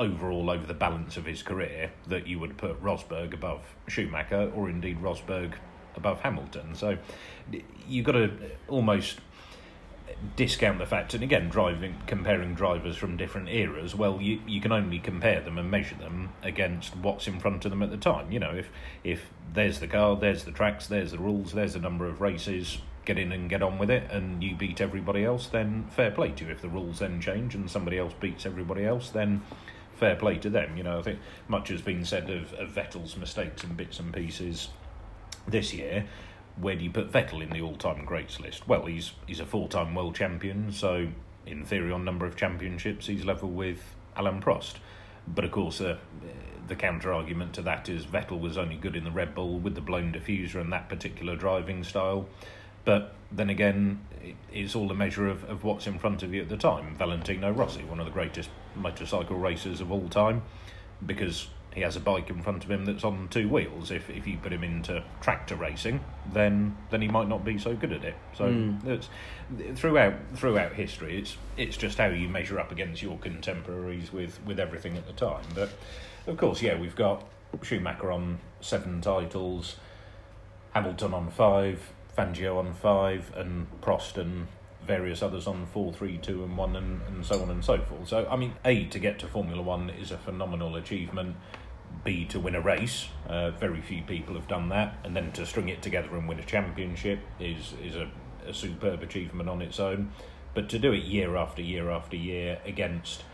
overall 0.01 0.51
over 0.51 0.67
the 0.67 0.75
balance 0.75 1.17
of 1.17 1.27
his 1.27 1.43
career 1.43 1.91
that 2.09 2.27
you 2.27 2.39
would 2.39 2.57
put 2.57 2.83
Rosberg 2.83 3.35
above 3.35 3.63
Schumacher 3.87 4.51
or 4.55 4.71
indeed 4.71 5.01
Rosberg 5.01 5.53
above 5.95 6.21
Hamilton. 6.21 6.75
So 6.75 6.97
you've 7.87 8.07
got 8.07 8.13
to 8.13 8.33
almost 8.67 9.21
discount 10.37 10.79
the 10.79 10.87
fact 10.87 11.15
and 11.15 11.23
again 11.23 11.49
driving 11.49 11.95
comparing 12.07 12.53
drivers 12.55 12.97
from 12.97 13.17
different 13.17 13.49
eras 13.49 13.95
well 13.95 14.21
you 14.21 14.41
you 14.47 14.61
can 14.61 14.73
only 14.73 14.99
compare 14.99 15.41
them 15.41 15.57
and 15.57 15.71
measure 15.71 15.95
them 15.95 16.29
against 16.43 16.95
what's 16.97 17.27
in 17.27 17.41
front 17.41 17.65
of 17.65 17.71
them 17.71 17.83
at 17.83 17.91
the 17.91 17.97
time 17.97 18.31
you 18.31 18.39
know 18.39 18.51
if 18.51 18.69
if 19.03 19.31
there's 19.55 19.79
the 19.79 19.87
car 19.87 20.17
there's 20.17 20.45
the 20.45 20.51
tracks 20.51 20.89
there's 20.89 21.13
the 21.13 21.19
rules 21.19 21.53
there's 21.53 21.73
the 21.73 21.81
number 21.81 22.07
of 22.07 22.21
races 22.21 22.79
get 23.05 23.19
in 23.19 23.33
and 23.33 23.49
get 23.49 23.63
on 23.63 23.79
with 23.79 23.91
it 23.91 24.11
and 24.11 24.43
you 24.43 24.55
beat 24.55 24.81
everybody 24.81 25.25
else 25.25 25.47
then 25.47 25.87
fair 25.91 26.11
play 26.11 26.31
to 26.31 26.45
you 26.45 26.51
if 26.51 26.61
the 26.61 26.69
rules 26.69 26.99
then 26.99 27.21
change 27.21 27.55
and 27.55 27.71
somebody 27.71 27.97
else 27.97 28.13
beats 28.21 28.45
everybody 28.45 28.85
else 28.85 29.11
then 29.11 29.41
fair 30.01 30.17
play 30.17 30.37
to 30.39 30.51
them 30.51 30.77
you 30.77 30.83
know 30.83 30.99
i 30.99 31.03
think 31.03 31.19
much 31.47 31.69
has 31.69 31.81
been 31.83 32.05
said 32.05 32.29
of, 32.29 32.53
of 32.55 32.69
vettel's 32.71 33.17
mistakes 33.17 33.63
and 33.63 33.77
bits 33.77 34.01
and 34.01 34.13
pieces 34.13 34.69
this 35.47 35.73
year 35.73 36.05
where 36.61 36.77
do 36.77 36.85
you 36.85 36.91
put 36.91 37.11
Vettel 37.11 37.43
in 37.43 37.51
the 37.51 37.63
all-time 37.63 38.05
greats 38.05 38.41
list? 38.41 38.69
Well, 38.69 38.87
he's 38.87 39.13
he's 39.27 39.41
a 39.41 39.47
four-time 39.47 39.95
world 39.95 40.15
champion, 40.15 40.73
so 40.73 41.09
in 41.47 41.65
theory, 41.65 41.93
on 41.93 42.05
number 42.05 42.27
of 42.27 42.37
championships, 42.37 43.07
he's 43.07 43.25
level 43.25 43.49
with 43.49 43.83
Alain 44.17 44.41
Prost. 44.41 44.75
But 45.27 45.45
of 45.45 45.53
course, 45.53 45.81
uh, 45.81 45.97
the 46.69 46.77
counter 46.77 47.13
argument 47.13 47.55
to 47.55 47.63
that 47.63 47.89
is 47.89 48.05
Vettel 48.05 48.41
was 48.41 48.59
only 48.59 48.77
good 48.77 48.97
in 48.97 49.05
the 49.05 49.11
Red 49.11 49.35
Bull 49.35 49.59
with 49.59 49.75
the 49.75 49.81
blown 49.81 50.13
diffuser 50.13 50.61
and 50.61 50.73
that 50.73 50.89
particular 50.89 51.37
driving 51.37 51.83
style. 51.85 52.27
But 52.85 53.15
then 53.31 53.51
again, 53.51 54.01
it's 54.53 54.75
all 54.75 54.91
a 54.91 54.95
measure 54.95 55.29
of, 55.29 55.45
of 55.45 55.65
what's 55.65 55.87
in 55.87 55.99
front 55.99 56.23
of 56.23 56.33
you 56.35 56.43
at 56.43 56.49
the 56.49 56.57
time. 56.57 56.95
Valentino 56.97 57.51
Rossi, 57.53 57.85
one 57.85 58.01
of 58.01 58.07
the 58.07 58.13
greatest 58.13 58.51
motorcycle 58.75 59.37
racers 59.37 59.81
of 59.81 59.91
all 59.93 60.09
time, 60.09 60.43
because 61.05 61.49
he 61.75 61.83
has 61.83 61.95
a 61.95 62.01
bike 62.01 62.29
in 62.31 62.43
front 62.43 62.65
of 62.65 62.71
him 62.71 62.85
that's 62.85 63.05
on 63.05 63.29
two 63.29 63.49
wheels. 63.49 63.93
If 63.93 64.11
if 64.11 64.27
you 64.27 64.37
put 64.39 64.53
him 64.53 64.65
into 64.65 65.05
tractor 65.21 65.55
racing, 65.55 66.01
then 66.33 66.77
then 66.91 67.01
he 67.01 67.07
might 67.09 67.29
not 67.29 67.45
be 67.45 67.59
so 67.59 67.77
good 67.77 67.93
at 67.93 68.03
it. 68.05 68.15
So 68.37 68.47
Mm. 68.47 68.85
it's 68.87 69.09
throughout 69.79 70.15
throughout 70.35 70.73
history, 70.73 71.19
it's 71.19 71.37
it's 71.57 71.77
just 71.77 71.99
how 71.99 72.07
you 72.07 72.29
measure 72.29 72.59
up 72.59 72.73
against 72.73 73.03
your 73.03 73.19
contemporaries 73.19 74.13
with 74.13 74.41
with 74.45 74.59
everything 74.59 74.97
at 74.97 75.07
the 75.07 75.13
time. 75.13 75.45
But 75.55 75.71
of 76.27 76.37
course, 76.37 76.61
yeah, 76.61 76.77
we've 76.79 76.97
got 76.97 77.23
Schumacher 77.63 78.11
on 78.11 78.41
seven 78.61 79.01
titles, 79.01 79.77
Hamilton 80.73 81.15
on 81.15 81.31
five, 81.31 81.93
Fangio 82.17 82.59
on 82.59 82.75
five, 82.75 83.33
and 83.37 83.67
Prost 83.81 84.17
and 84.17 84.47
various 84.87 85.23
others 85.23 85.47
on 85.47 85.67
four, 85.67 85.93
three, 85.93 86.19
two, 86.19 86.43
and 86.43 86.57
one, 86.57 86.77
and, 86.77 87.01
and 87.09 87.25
so 87.25 87.43
on 87.43 87.51
and 87.51 87.65
so 87.65 87.79
forth. 87.83 88.09
So, 88.09 88.27
I 88.31 88.37
mean, 88.37 88.55
A, 88.65 88.85
to 88.87 88.99
get 88.99 89.19
to 89.21 89.27
Formula 89.27 89.63
One 89.63 89.91
is 89.91 90.11
a 90.11 90.19
phenomenal 90.19 90.77
achievement. 90.77 91.37
B, 92.05 92.25
to 92.27 92.39
win 92.41 92.55
a 92.55 92.61
race. 92.61 93.09
Uh, 93.29 93.51
very 93.51 93.81
few 93.81 94.03
people 94.03 94.35
have 94.35 94.49
done 94.49 94.69
that. 94.71 94.99
And 95.05 95.15
then 95.15 95.33
to 95.33 95.45
string 95.45 95.69
it 95.69 95.83
together 95.83 96.17
and 96.17 96.29
win 96.29 96.39
a 96.39 96.45
championship 96.45 97.21
is, 97.39 97.75
is 97.83 97.97
a, 97.97 98.11
a 98.47 98.55
superb 98.55 99.03
achievement 99.03 99.49
on 99.49 99.61
its 99.61 99.81
own. 99.81 100.13
But 100.55 100.69
to 100.71 100.79
do 100.79 100.93
it 100.93 101.03
year 101.03 101.37
after 101.37 101.63
year 101.63 101.91
after 101.91 102.17
year 102.17 102.61
against 102.65 103.25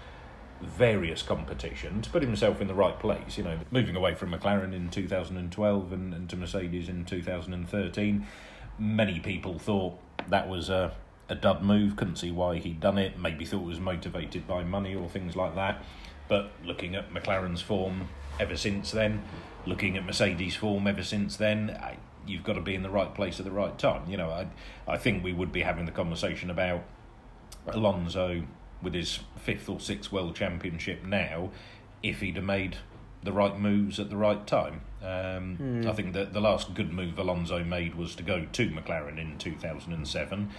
various 0.60 1.22
competition 1.22 2.00
to 2.00 2.10
put 2.10 2.22
himself 2.22 2.60
in 2.60 2.68
the 2.68 2.74
right 2.74 2.98
place. 2.98 3.38
You 3.38 3.44
know, 3.44 3.58
moving 3.70 3.96
away 3.96 4.14
from 4.14 4.32
McLaren 4.32 4.74
in 4.74 4.88
2012 4.88 5.92
and, 5.92 6.14
and 6.14 6.30
to 6.30 6.36
Mercedes 6.36 6.88
in 6.88 7.04
2013, 7.04 8.26
many 8.78 9.20
people 9.20 9.58
thought 9.58 9.98
that 10.28 10.48
was 10.48 10.68
a, 10.68 10.94
a 11.28 11.34
dud 11.34 11.62
move, 11.62 11.96
couldn't 11.96 12.16
see 12.16 12.30
why 12.30 12.58
he'd 12.58 12.80
done 12.80 12.98
it, 12.98 13.18
maybe 13.18 13.44
thought 13.44 13.62
it 13.62 13.66
was 13.66 13.80
motivated 13.80 14.46
by 14.46 14.64
money 14.64 14.94
or 14.94 15.08
things 15.08 15.36
like 15.36 15.54
that. 15.54 15.82
But 16.28 16.50
looking 16.64 16.94
at 16.94 17.12
McLaren's 17.12 17.62
form 17.62 18.08
ever 18.40 18.56
since 18.56 18.90
then, 18.90 19.22
looking 19.64 19.96
at 19.96 20.04
Mercedes' 20.04 20.56
form 20.56 20.86
ever 20.86 21.02
since 21.02 21.36
then, 21.36 21.70
I, 21.70 21.98
you've 22.26 22.44
got 22.44 22.54
to 22.54 22.60
be 22.60 22.74
in 22.74 22.82
the 22.82 22.90
right 22.90 23.14
place 23.14 23.38
at 23.38 23.44
the 23.44 23.52
right 23.52 23.78
time. 23.78 24.10
You 24.10 24.16
know, 24.16 24.30
I, 24.30 24.48
I 24.88 24.96
think 24.96 25.22
we 25.22 25.32
would 25.32 25.52
be 25.52 25.62
having 25.62 25.86
the 25.86 25.92
conversation 25.92 26.50
about 26.50 26.82
Alonso 27.68 28.44
with 28.82 28.94
his 28.94 29.20
fifth 29.36 29.68
or 29.68 29.80
sixth 29.80 30.12
world 30.12 30.36
championship 30.36 31.04
now 31.04 31.50
if 32.02 32.20
he'd 32.20 32.36
have 32.36 32.44
made 32.44 32.76
the 33.26 33.32
right 33.32 33.58
moves 33.58 34.00
at 34.00 34.08
the 34.08 34.16
right 34.16 34.46
time. 34.46 34.80
Um, 35.02 35.82
I 35.86 35.92
think 35.92 36.14
that 36.14 36.32
the 36.32 36.40
last 36.40 36.72
good 36.74 36.92
move 36.92 37.18
Alonso 37.18 37.62
made 37.62 37.94
was 37.94 38.14
to 38.16 38.22
go 38.22 38.46
to 38.50 38.70
McLaren 38.70 39.18
in 39.18 39.36
2007. 39.36 40.50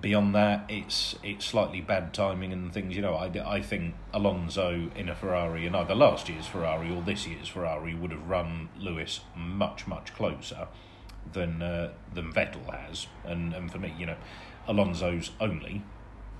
Beyond 0.00 0.34
that, 0.34 0.64
it's 0.68 1.16
it's 1.22 1.44
slightly 1.44 1.80
bad 1.80 2.12
timing 2.12 2.52
and 2.52 2.72
things. 2.72 2.96
You 2.96 3.02
know, 3.02 3.14
I, 3.14 3.26
I 3.44 3.60
think 3.60 3.94
Alonso 4.12 4.90
in 4.94 5.08
a 5.08 5.14
Ferrari, 5.14 5.66
in 5.66 5.74
either 5.74 5.94
last 5.94 6.28
year's 6.28 6.46
Ferrari 6.46 6.94
or 6.94 7.02
this 7.02 7.26
year's 7.26 7.48
Ferrari, 7.48 7.94
would 7.94 8.10
have 8.10 8.28
run 8.28 8.68
Lewis 8.78 9.20
much 9.36 9.86
much 9.86 10.14
closer 10.14 10.68
than 11.32 11.62
uh, 11.62 11.92
than 12.12 12.32
Vettel 12.32 12.72
has. 12.72 13.06
And 13.24 13.52
and 13.54 13.70
for 13.70 13.78
me, 13.78 13.94
you 13.98 14.06
know, 14.06 14.16
Alonso's 14.66 15.30
only 15.40 15.82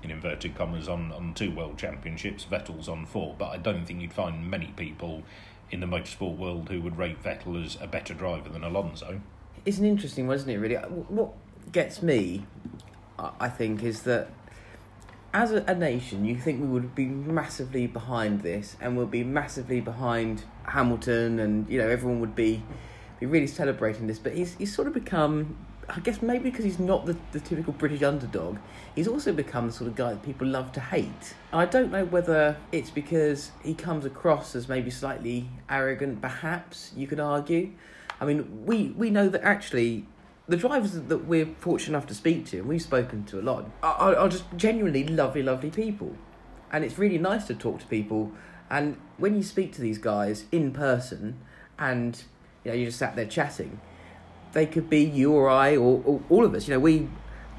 in 0.05 0.11
inverted 0.11 0.55
commas 0.55 0.87
on, 0.87 1.11
on 1.11 1.33
two 1.33 1.51
world 1.51 1.77
championships, 1.77 2.45
Vettel's 2.45 2.87
on 2.87 3.05
four, 3.05 3.35
but 3.37 3.47
I 3.47 3.57
don't 3.57 3.85
think 3.85 4.01
you'd 4.01 4.13
find 4.13 4.49
many 4.49 4.67
people 4.77 5.23
in 5.71 5.79
the 5.79 5.85
motorsport 5.85 6.37
world 6.37 6.69
who 6.69 6.81
would 6.81 6.97
rate 6.97 7.21
Vettel 7.23 7.63
as 7.63 7.77
a 7.81 7.87
better 7.87 8.13
driver 8.13 8.49
than 8.49 8.63
Alonso. 8.63 9.21
It's 9.65 9.77
an 9.77 9.85
interesting 9.85 10.27
one, 10.27 10.35
isn't 10.35 10.49
it, 10.49 10.57
really? 10.57 10.77
Uh, 10.77 10.87
what 10.87 11.33
gets 11.71 12.01
me, 12.01 12.45
I 13.17 13.49
think, 13.49 13.83
is 13.83 14.03
that 14.03 14.29
as 15.33 15.51
a, 15.51 15.63
a 15.67 15.75
nation, 15.75 16.23
you 16.23 16.35
think 16.37 16.61
we 16.61 16.67
would 16.67 16.95
be 16.95 17.05
massively 17.05 17.87
behind 17.87 18.41
this 18.41 18.77
and 18.79 18.95
we'll 18.95 19.05
be 19.05 19.23
massively 19.23 19.81
behind 19.81 20.43
Hamilton 20.63 21.39
and, 21.39 21.69
you 21.69 21.77
know, 21.77 21.89
everyone 21.89 22.19
would 22.21 22.35
be, 22.35 22.63
be 23.19 23.25
really 23.25 23.47
celebrating 23.47 24.07
this. 24.07 24.19
But 24.19 24.33
he's, 24.33 24.55
he's 24.55 24.73
sort 24.73 24.87
of 24.87 24.93
become, 24.93 25.57
I 25.87 25.99
guess 25.99 26.21
maybe 26.21 26.49
because 26.49 26.65
he's 26.65 26.79
not 26.79 27.05
the, 27.05 27.15
the 27.31 27.39
typical 27.39 27.73
British 27.73 28.01
underdog, 28.01 28.57
he's 28.95 29.07
also 29.07 29.31
become 29.31 29.67
the 29.67 29.73
sort 29.73 29.89
of 29.89 29.95
guy 29.95 30.11
that 30.11 30.23
people 30.23 30.47
love 30.47 30.71
to 30.73 30.79
hate. 30.79 31.35
I 31.53 31.65
don't 31.65 31.91
know 31.91 32.05
whether 32.05 32.57
it's 32.71 32.89
because 32.89 33.51
he 33.63 33.73
comes 33.73 34.05
across 34.05 34.55
as 34.55 34.67
maybe 34.67 34.89
slightly 34.89 35.47
arrogant, 35.69 36.21
perhaps, 36.21 36.91
you 36.95 37.07
could 37.07 37.19
argue. 37.19 37.71
I 38.19 38.25
mean, 38.25 38.65
we, 38.65 38.89
we 38.97 39.09
know 39.09 39.29
that 39.29 39.43
actually 39.43 40.05
the 40.47 40.57
drivers 40.57 40.93
that 40.93 41.25
we're 41.25 41.47
fortunate 41.57 41.97
enough 41.97 42.07
to 42.07 42.15
speak 42.15 42.45
to, 42.47 42.59
and 42.59 42.67
we've 42.67 42.81
spoken 42.81 43.23
to 43.25 43.39
a 43.39 43.43
lot, 43.43 43.69
are, 43.83 44.15
are 44.15 44.29
just 44.29 44.45
genuinely 44.55 45.03
lovely, 45.05 45.43
lovely 45.43 45.69
people. 45.69 46.15
And 46.71 46.83
it's 46.83 46.97
really 46.97 47.17
nice 47.17 47.45
to 47.47 47.55
talk 47.55 47.79
to 47.79 47.85
people. 47.87 48.31
And 48.69 48.97
when 49.17 49.35
you 49.35 49.43
speak 49.43 49.73
to 49.73 49.81
these 49.81 49.97
guys 49.97 50.45
in 50.51 50.71
person, 50.71 51.39
and 51.77 52.23
you 52.63 52.71
know 52.71 52.77
you 52.77 52.85
just 52.85 52.99
sat 52.99 53.15
there 53.15 53.25
chatting, 53.25 53.79
they 54.55 54.65
could 54.65 54.89
be 54.89 55.03
you 55.03 55.33
or 55.33 55.49
I 55.49 55.75
or, 55.75 56.01
or 56.05 56.21
all 56.29 56.45
of 56.45 56.55
us. 56.55 56.67
You 56.67 56.73
know, 56.75 56.79
we 56.79 57.07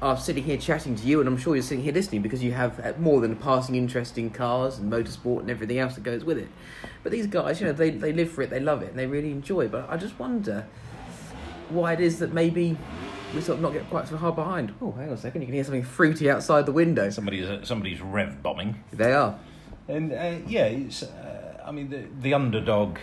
are 0.01 0.17
sitting 0.17 0.43
here 0.43 0.57
chatting 0.57 0.95
to 0.95 1.05
you, 1.07 1.19
and 1.19 1.29
I'm 1.29 1.37
sure 1.37 1.55
you're 1.55 1.63
sitting 1.63 1.83
here 1.83 1.93
listening 1.93 2.21
because 2.23 2.43
you 2.43 2.51
have 2.51 2.79
uh, 2.85 2.93
more 2.99 3.21
than 3.21 3.31
a 3.31 3.35
passing 3.35 3.75
interest 3.75 4.17
in 4.17 4.29
cars 4.31 4.77
and 4.79 4.91
motorsport 4.91 5.41
and 5.41 5.49
everything 5.49 5.77
else 5.79 5.95
that 5.95 6.03
goes 6.03 6.23
with 6.25 6.37
it. 6.39 6.49
But 7.03 7.11
these 7.11 7.27
guys, 7.27 7.61
you 7.61 7.67
know, 7.67 7.73
they, 7.73 7.91
they 7.91 8.11
live 8.11 8.31
for 8.31 8.41
it, 8.41 8.49
they 8.49 8.59
love 8.59 8.81
it, 8.81 8.89
and 8.89 8.99
they 8.99 9.05
really 9.07 9.31
enjoy 9.31 9.61
it. 9.65 9.71
But 9.71 9.89
I 9.89 9.95
just 9.97 10.17
wonder 10.19 10.65
why 11.69 11.93
it 11.93 11.99
is 11.99 12.19
that 12.19 12.33
maybe 12.33 12.77
we 13.35 13.41
sort 13.41 13.57
of 13.57 13.61
not 13.61 13.73
get 13.73 13.87
quite 13.89 14.07
so 14.07 14.17
far 14.17 14.31
behind. 14.31 14.73
Oh, 14.81 14.91
hang 14.91 15.07
on 15.09 15.13
a 15.13 15.17
second, 15.17 15.41
you 15.41 15.47
can 15.47 15.53
hear 15.55 15.63
something 15.63 15.83
fruity 15.83 16.29
outside 16.31 16.65
the 16.65 16.71
window. 16.71 17.09
Somebody's 17.09 17.67
somebody's 17.67 18.01
rev 18.01 18.41
bombing, 18.41 18.83
They 18.91 19.13
are. 19.13 19.39
and 19.87 20.11
uh, 20.13 20.35
yeah, 20.47 20.65
it's. 20.65 21.03
Uh, 21.03 21.61
I 21.65 21.71
mean, 21.71 21.89
the 21.89 22.03
the 22.21 22.33
underdog, 22.33 22.97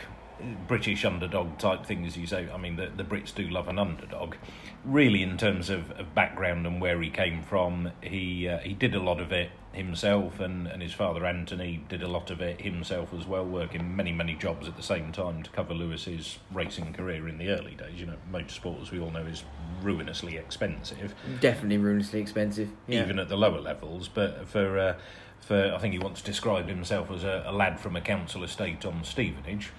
British 0.66 1.04
underdog 1.04 1.58
type 1.58 1.84
thing, 1.86 2.04
as 2.06 2.16
you 2.16 2.26
say. 2.26 2.48
I 2.50 2.56
mean, 2.56 2.76
the 2.76 2.90
the 2.94 3.04
Brits 3.04 3.34
do 3.34 3.48
love 3.48 3.68
an 3.68 3.78
underdog. 3.78 4.36
Really, 4.84 5.22
in 5.22 5.38
terms 5.38 5.70
of, 5.70 5.90
of 5.92 6.14
background 6.14 6.66
and 6.66 6.80
where 6.80 7.00
he 7.00 7.10
came 7.10 7.42
from, 7.42 7.92
he 8.02 8.48
uh, 8.48 8.58
he 8.58 8.74
did 8.74 8.94
a 8.94 9.00
lot 9.00 9.20
of 9.20 9.32
it 9.32 9.50
himself, 9.72 10.40
and, 10.40 10.66
and 10.66 10.82
his 10.82 10.92
father 10.92 11.26
Anthony 11.26 11.82
did 11.88 12.02
a 12.02 12.08
lot 12.08 12.30
of 12.30 12.40
it 12.40 12.60
himself 12.60 13.12
as 13.12 13.26
well, 13.26 13.44
working 13.44 13.96
many 13.96 14.12
many 14.12 14.34
jobs 14.34 14.68
at 14.68 14.76
the 14.76 14.82
same 14.82 15.12
time 15.12 15.42
to 15.42 15.50
cover 15.50 15.74
Lewis's 15.74 16.38
racing 16.52 16.92
career 16.92 17.28
in 17.28 17.38
the 17.38 17.48
early 17.48 17.74
days. 17.74 17.98
You 17.98 18.06
know, 18.06 18.16
motorsport, 18.32 18.82
as 18.82 18.90
we 18.90 19.00
all 19.00 19.10
know, 19.10 19.24
is 19.24 19.44
ruinously 19.82 20.36
expensive 20.36 21.14
Definitely 21.40 21.78
ruinously 21.78 22.20
expensive. 22.20 22.70
Yeah. 22.86 23.02
even 23.02 23.18
at 23.18 23.28
the 23.28 23.36
lower 23.36 23.60
levels. 23.60 24.08
But 24.08 24.48
for 24.48 24.78
uh, 24.78 24.94
for 25.40 25.72
I 25.74 25.78
think 25.78 25.92
he 25.92 25.98
once 25.98 26.22
described 26.22 26.68
himself 26.68 27.10
as 27.10 27.24
a, 27.24 27.44
a 27.46 27.52
lad 27.52 27.80
from 27.80 27.96
a 27.96 28.00
council 28.00 28.44
estate 28.44 28.84
on 28.84 29.04
Stevenage. 29.04 29.70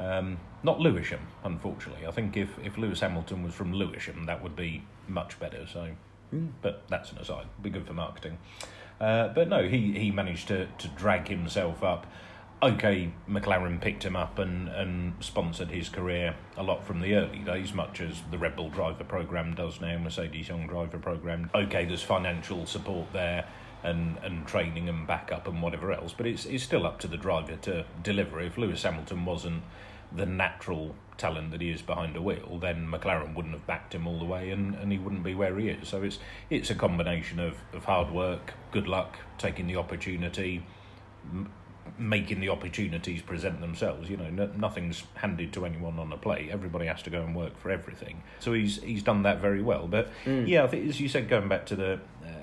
Um, 0.00 0.38
not 0.62 0.80
Lewisham, 0.80 1.20
unfortunately. 1.44 2.06
I 2.06 2.10
think 2.10 2.36
if, 2.36 2.50
if 2.64 2.78
Lewis 2.78 3.00
Hamilton 3.00 3.42
was 3.42 3.54
from 3.54 3.72
Lewisham, 3.72 4.26
that 4.26 4.42
would 4.42 4.56
be 4.56 4.84
much 5.08 5.38
better. 5.38 5.66
So, 5.66 5.90
but 6.60 6.82
that's 6.88 7.12
an 7.12 7.18
aside. 7.18 7.46
Be 7.62 7.70
good 7.70 7.86
for 7.86 7.94
marketing. 7.94 8.38
Uh, 9.00 9.28
but 9.28 9.48
no, 9.48 9.68
he, 9.68 9.92
he 9.98 10.10
managed 10.10 10.48
to, 10.48 10.66
to 10.78 10.88
drag 10.88 11.28
himself 11.28 11.82
up. 11.82 12.06
Okay, 12.62 13.12
McLaren 13.28 13.80
picked 13.80 14.04
him 14.04 14.14
up 14.14 14.38
and, 14.38 14.68
and 14.68 15.14
sponsored 15.18 15.70
his 15.70 15.88
career 15.88 16.36
a 16.56 16.62
lot 16.62 16.86
from 16.86 17.00
the 17.00 17.14
early 17.16 17.40
days, 17.40 17.74
much 17.74 18.00
as 18.00 18.22
the 18.30 18.38
Red 18.38 18.54
Bull 18.54 18.70
driver 18.70 19.02
program 19.02 19.56
does 19.56 19.80
now, 19.80 19.98
Mercedes 19.98 20.48
Young 20.48 20.68
driver 20.68 20.98
program. 20.98 21.50
Okay, 21.52 21.84
there's 21.84 22.04
financial 22.04 22.64
support 22.66 23.12
there 23.12 23.48
and, 23.82 24.16
and 24.22 24.46
training 24.46 24.88
and 24.88 25.06
backup 25.06 25.46
and 25.48 25.60
whatever 25.62 25.92
else, 25.92 26.14
but 26.16 26.26
it's, 26.26 26.44
it's 26.46 26.62
still 26.62 26.86
up 26.86 27.00
to 27.00 27.08
the 27.08 27.16
driver 27.16 27.56
to 27.56 27.84
deliver. 28.02 28.40
If 28.40 28.56
Lewis 28.58 28.82
Hamilton 28.82 29.24
wasn't 29.24 29.62
the 30.14 30.26
natural 30.26 30.94
talent 31.16 31.50
that 31.52 31.60
he 31.60 31.70
is 31.70 31.82
behind 31.82 32.16
a 32.16 32.22
wheel, 32.22 32.58
then 32.60 32.86
McLaren 32.86 33.34
wouldn't 33.34 33.54
have 33.54 33.66
backed 33.66 33.94
him 33.94 34.06
all 34.06 34.18
the 34.18 34.24
way 34.24 34.50
and, 34.50 34.74
and 34.74 34.92
he 34.92 34.98
wouldn't 34.98 35.22
be 35.22 35.34
where 35.34 35.58
he 35.58 35.68
is. 35.68 35.88
So 35.88 36.02
it's 36.02 36.18
it's 36.50 36.70
a 36.70 36.74
combination 36.74 37.38
of, 37.40 37.56
of 37.72 37.84
hard 37.84 38.10
work, 38.10 38.54
good 38.72 38.86
luck, 38.88 39.18
taking 39.38 39.66
the 39.66 39.76
opportunity, 39.76 40.64
m- 41.30 41.50
making 41.98 42.40
the 42.40 42.48
opportunities 42.48 43.22
present 43.22 43.60
themselves. 43.60 44.08
You 44.10 44.16
know, 44.16 44.30
no, 44.30 44.46
nothing's 44.56 45.04
handed 45.14 45.52
to 45.54 45.64
anyone 45.66 45.98
on 45.98 46.12
a 46.12 46.16
plate. 46.18 46.50
Everybody 46.50 46.86
has 46.86 47.02
to 47.02 47.10
go 47.10 47.22
and 47.22 47.34
work 47.34 47.58
for 47.58 47.70
everything. 47.70 48.22
So 48.40 48.52
he's 48.52 48.82
he's 48.82 49.02
done 49.02 49.22
that 49.22 49.40
very 49.40 49.62
well. 49.62 49.86
But 49.88 50.08
yeah, 50.46 50.64
I 50.64 50.66
think 50.66 50.88
as 50.88 51.00
you 51.00 51.08
said, 51.08 51.28
going 51.28 51.48
back 51.48 51.66
to 51.66 51.76
the, 51.76 51.92
uh, 52.24 52.41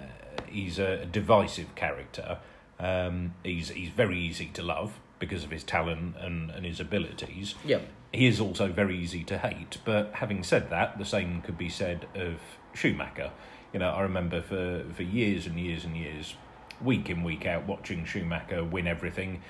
he's 0.52 0.80
a 0.80 1.06
divisive 1.06 1.76
character. 1.76 2.40
Um, 2.80 3.34
he's 3.44 3.70
he's 3.70 3.90
very 3.90 4.20
easy 4.20 4.48
to 4.54 4.62
love 4.62 5.00
because 5.20 5.44
of 5.44 5.52
his 5.52 5.64
talent 5.64 6.16
and, 6.20 6.50
and 6.50 6.66
his 6.66 6.80
abilities. 6.80 7.56
Yep. 7.66 7.88
He 8.12 8.26
is 8.26 8.40
also 8.40 8.70
very 8.70 8.98
easy 8.98 9.24
to 9.26 9.38
hate. 9.38 9.78
But 9.86 10.12
having 10.16 10.44
said 10.44 10.70
that, 10.70 10.98
the 10.98 11.06
same 11.06 11.42
could 11.42 11.58
be 11.58 11.70
said 11.70 12.08
of 12.16 12.40
Schumacher. 12.74 13.32
You 13.74 13.80
know, 13.80 13.90
I 13.90 14.02
remember 14.02 14.42
for, 14.42 14.86
for 14.96 15.04
years 15.04 15.46
and 15.46 15.60
years 15.60 15.84
and 15.84 15.96
years, 15.96 16.36
week 16.82 17.10
in, 17.10 17.24
week 17.24 17.46
out, 17.46 17.68
watching 17.68 18.06
Schumacher 18.06 18.64
win 18.64 18.88
everything. 18.88 19.42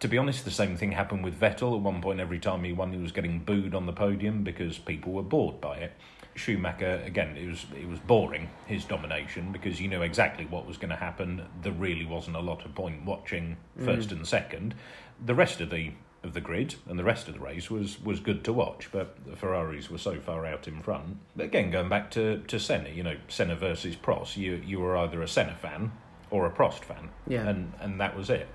To 0.00 0.08
be 0.08 0.18
honest, 0.18 0.44
the 0.44 0.50
same 0.50 0.76
thing 0.76 0.92
happened 0.92 1.24
with 1.24 1.40
Vettel. 1.40 1.74
At 1.74 1.82
one 1.82 2.02
point, 2.02 2.20
every 2.20 2.38
time 2.38 2.62
he 2.62 2.72
won, 2.72 2.92
he 2.92 2.98
was 2.98 3.12
getting 3.12 3.40
booed 3.40 3.74
on 3.74 3.86
the 3.86 3.92
podium 3.92 4.44
because 4.44 4.78
people 4.78 5.12
were 5.12 5.22
bored 5.22 5.60
by 5.60 5.78
it. 5.78 5.92
Schumacher, 6.36 7.02
again, 7.04 7.36
it 7.36 7.46
was 7.46 7.66
it 7.78 7.88
was 7.88 7.98
boring 8.00 8.48
his 8.66 8.84
domination 8.84 9.52
because 9.52 9.80
you 9.80 9.88
knew 9.88 10.02
exactly 10.02 10.46
what 10.46 10.66
was 10.66 10.76
going 10.76 10.90
to 10.90 10.96
happen. 10.96 11.42
There 11.62 11.72
really 11.72 12.04
wasn't 12.04 12.36
a 12.36 12.40
lot 12.40 12.64
of 12.64 12.74
point 12.74 13.04
watching 13.04 13.56
first 13.84 14.10
mm. 14.10 14.12
and 14.12 14.26
second. 14.26 14.74
The 15.24 15.34
rest 15.34 15.60
of 15.60 15.70
the 15.70 15.92
of 16.22 16.34
the 16.34 16.40
grid 16.40 16.74
and 16.88 16.98
the 16.98 17.04
rest 17.04 17.28
of 17.28 17.34
the 17.34 17.40
race 17.40 17.70
was 17.70 18.02
was 18.02 18.20
good 18.20 18.44
to 18.44 18.52
watch, 18.52 18.88
but 18.92 19.16
the 19.24 19.36
Ferraris 19.36 19.90
were 19.90 19.98
so 19.98 20.20
far 20.20 20.44
out 20.44 20.68
in 20.68 20.82
front. 20.82 21.16
But 21.34 21.46
again, 21.46 21.70
going 21.70 21.88
back 21.88 22.10
to, 22.12 22.38
to 22.48 22.58
Senna, 22.60 22.90
you 22.90 23.02
know, 23.02 23.16
Senna 23.28 23.56
versus 23.56 23.96
Prost, 23.96 24.36
you 24.36 24.62
you 24.64 24.80
were 24.80 24.96
either 24.96 25.22
a 25.22 25.28
Senna 25.28 25.54
fan 25.54 25.92
or 26.30 26.46
a 26.46 26.50
Prost 26.50 26.84
fan, 26.84 27.10
Yeah. 27.26 27.48
and 27.48 27.72
and 27.80 28.00
that 28.00 28.16
was 28.16 28.28
it. 28.28 28.48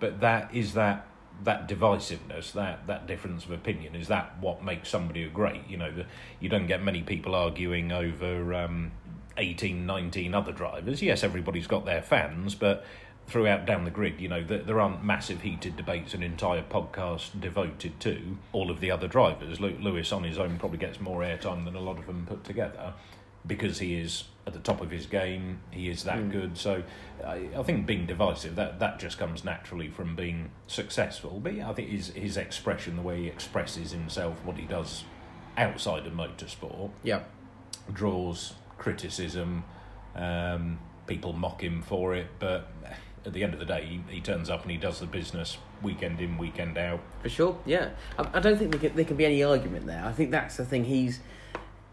But 0.00 0.20
that 0.20 0.54
is 0.54 0.74
that 0.74 1.06
that 1.44 1.68
divisiveness, 1.68 2.52
that 2.52 2.86
that 2.86 3.06
difference 3.06 3.44
of 3.44 3.52
opinion, 3.52 3.94
is 3.94 4.08
that 4.08 4.38
what 4.40 4.62
makes 4.62 4.88
somebody 4.88 5.22
a 5.24 5.28
great? 5.28 5.68
You 5.68 5.76
know, 5.76 6.04
you 6.40 6.48
don't 6.48 6.66
get 6.66 6.82
many 6.82 7.02
people 7.02 7.34
arguing 7.34 7.92
over 7.92 8.54
um, 8.54 8.92
18, 9.36 9.86
19 9.86 10.34
other 10.34 10.52
drivers. 10.52 11.02
Yes, 11.02 11.22
everybody's 11.22 11.66
got 11.66 11.84
their 11.84 12.02
fans, 12.02 12.54
but 12.54 12.84
throughout 13.26 13.66
down 13.66 13.84
the 13.84 13.90
grid, 13.90 14.20
you 14.20 14.28
know, 14.28 14.42
there, 14.42 14.62
there 14.62 14.80
aren't 14.80 15.04
massive 15.04 15.42
heated 15.42 15.76
debates, 15.76 16.14
an 16.14 16.22
entire 16.22 16.62
podcast 16.62 17.40
devoted 17.40 18.00
to 18.00 18.38
all 18.52 18.70
of 18.70 18.80
the 18.80 18.90
other 18.90 19.06
drivers. 19.06 19.60
Lewis 19.60 20.12
on 20.12 20.24
his 20.24 20.38
own 20.38 20.58
probably 20.58 20.78
gets 20.78 21.00
more 21.00 21.20
airtime 21.20 21.64
than 21.64 21.76
a 21.76 21.80
lot 21.80 21.98
of 21.98 22.06
them 22.06 22.26
put 22.26 22.42
together 22.44 22.94
because 23.46 23.78
he 23.78 23.94
is 23.94 24.24
at 24.46 24.54
the 24.54 24.60
top 24.60 24.80
of 24.80 24.90
his 24.90 25.06
game. 25.06 25.60
He 25.70 25.88
is 25.88 26.04
that 26.04 26.30
good. 26.30 26.56
So 26.56 26.82
I, 27.24 27.48
I 27.56 27.62
think 27.62 27.86
being 27.86 28.06
divisive 28.06 28.56
that 28.56 28.80
that 28.80 28.98
just 28.98 29.18
comes 29.18 29.44
naturally 29.44 29.88
from 29.88 30.16
being 30.16 30.50
successful. 30.66 31.40
But 31.42 31.54
yeah, 31.54 31.70
I 31.70 31.74
think 31.74 31.90
his 31.90 32.08
his 32.08 32.36
expression, 32.36 32.96
the 32.96 33.02
way 33.02 33.22
he 33.22 33.26
expresses 33.28 33.92
himself, 33.92 34.36
what 34.44 34.56
he 34.56 34.66
does 34.66 35.04
outside 35.56 36.06
of 36.06 36.12
motorsport, 36.12 36.90
yeah, 37.02 37.20
draws 37.92 38.54
criticism. 38.78 39.64
Um, 40.14 40.78
people 41.06 41.32
mock 41.32 41.62
him 41.62 41.82
for 41.82 42.14
it, 42.14 42.26
but 42.38 42.68
at 43.26 43.32
the 43.32 43.44
end 43.44 43.52
of 43.52 43.60
the 43.60 43.66
day, 43.66 43.84
he, 43.84 44.14
he 44.14 44.20
turns 44.20 44.48
up 44.50 44.62
and 44.62 44.70
he 44.70 44.76
does 44.76 45.00
the 45.00 45.06
business 45.06 45.58
weekend 45.82 46.20
in, 46.20 46.38
weekend 46.38 46.78
out. 46.78 47.00
For 47.22 47.28
sure, 47.28 47.58
yeah. 47.66 47.90
I, 48.18 48.28
I 48.34 48.40
don't 48.40 48.58
think 48.58 48.70
there 48.72 48.80
can, 48.80 48.96
there 48.96 49.04
can 49.04 49.16
be 49.16 49.26
any 49.26 49.42
argument 49.42 49.86
there. 49.86 50.04
I 50.04 50.12
think 50.12 50.30
that's 50.30 50.56
the 50.56 50.64
thing. 50.64 50.84
He's 50.84 51.20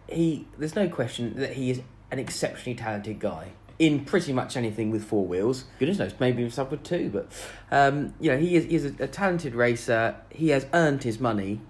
he. 0.08 0.48
There's 0.58 0.76
no 0.76 0.89
question 0.89 1.36
that 1.39 1.54
he 1.54 1.72
is 1.72 1.82
an 2.12 2.20
exceptionally 2.20 2.76
talented 2.76 3.20
guy 3.20 3.52
in 3.78 4.06
pretty 4.06 4.32
much 4.32 4.56
anything 4.56 4.89
with 4.89 5.04
four 5.04 5.26
wheels. 5.26 5.65
Goodness 5.80 6.00
knows, 6.00 6.13
maybe 6.20 6.50
some 6.50 6.70
with 6.70 6.84
two, 6.84 7.10
but 7.10 7.28
um, 7.72 8.13
you 8.20 8.32
know, 8.32 8.38
he 8.38 8.56
is 8.56 8.65
he 8.65 8.76
is 8.76 8.86
a, 8.86 9.04
a 9.04 9.08
talented 9.08 9.56
racer. 9.56 10.15
He 10.30 10.50
has 10.50 10.65
earned 10.74 11.04
his 11.04 11.20
money. 11.20 11.62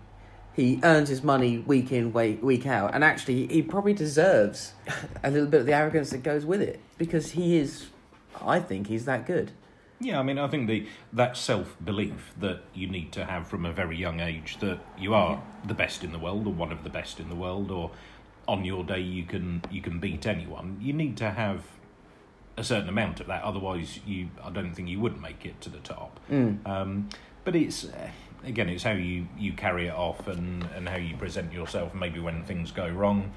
He 0.53 0.79
earns 0.83 1.09
his 1.09 1.21
money 1.21 1.59
week 1.59 1.91
in, 1.91 2.13
week 2.13 2.41
week 2.41 2.65
out, 2.65 2.93
and 2.93 3.03
actually, 3.03 3.47
he 3.47 3.61
probably 3.61 3.93
deserves 3.93 4.73
a 5.23 5.31
little 5.31 5.47
bit 5.47 5.61
of 5.61 5.65
the 5.65 5.73
arrogance 5.73 6.11
that 6.11 6.23
goes 6.23 6.45
with 6.45 6.61
it 6.61 6.79
because 6.97 7.31
he 7.31 7.57
is. 7.57 7.87
I 8.41 8.59
think 8.59 8.87
he's 8.87 9.05
that 9.05 9.25
good. 9.25 9.51
Yeah, 9.99 10.19
I 10.19 10.23
mean, 10.23 10.37
I 10.37 10.47
think 10.47 10.67
the 10.67 10.87
that 11.13 11.37
self 11.37 11.75
belief 11.83 12.33
that 12.39 12.61
you 12.73 12.87
need 12.87 13.11
to 13.13 13.25
have 13.25 13.47
from 13.47 13.65
a 13.65 13.71
very 13.71 13.97
young 13.97 14.19
age 14.19 14.57
that 14.59 14.79
you 14.97 15.13
are 15.13 15.41
the 15.65 15.73
best 15.73 16.03
in 16.03 16.11
the 16.11 16.19
world 16.19 16.45
or 16.47 16.53
one 16.53 16.71
of 16.71 16.83
the 16.83 16.89
best 16.89 17.19
in 17.19 17.29
the 17.29 17.35
world, 17.35 17.71
or 17.71 17.91
on 18.47 18.63
your 18.65 18.83
day 18.83 18.99
you 18.99 19.23
can 19.23 19.61
you 19.71 19.81
can 19.81 19.99
beat 19.99 20.25
anyone. 20.25 20.77
You 20.81 20.93
need 20.93 21.17
to 21.17 21.31
have 21.31 21.63
a 22.57 22.63
certain 22.63 22.89
amount 22.89 23.19
of 23.19 23.27
that, 23.27 23.43
otherwise 23.43 23.99
you 24.05 24.29
I 24.43 24.49
don't 24.49 24.73
think 24.73 24.87
you 24.89 24.99
would 24.99 25.21
make 25.21 25.45
it 25.45 25.59
to 25.61 25.69
the 25.69 25.79
top. 25.79 26.19
Um, 26.65 27.09
but 27.43 27.55
it's 27.55 27.85
uh, 27.85 28.09
again, 28.45 28.69
it's 28.69 28.83
how 28.83 28.91
you, 28.91 29.27
you 29.37 29.53
carry 29.53 29.87
it 29.87 29.93
off 29.93 30.27
and, 30.27 30.63
and 30.75 30.87
how 30.87 30.97
you 30.97 31.15
present 31.17 31.51
yourself. 31.51 31.93
Maybe 31.93 32.19
when 32.19 32.43
things 32.43 32.71
go 32.71 32.87
wrong, 32.87 33.31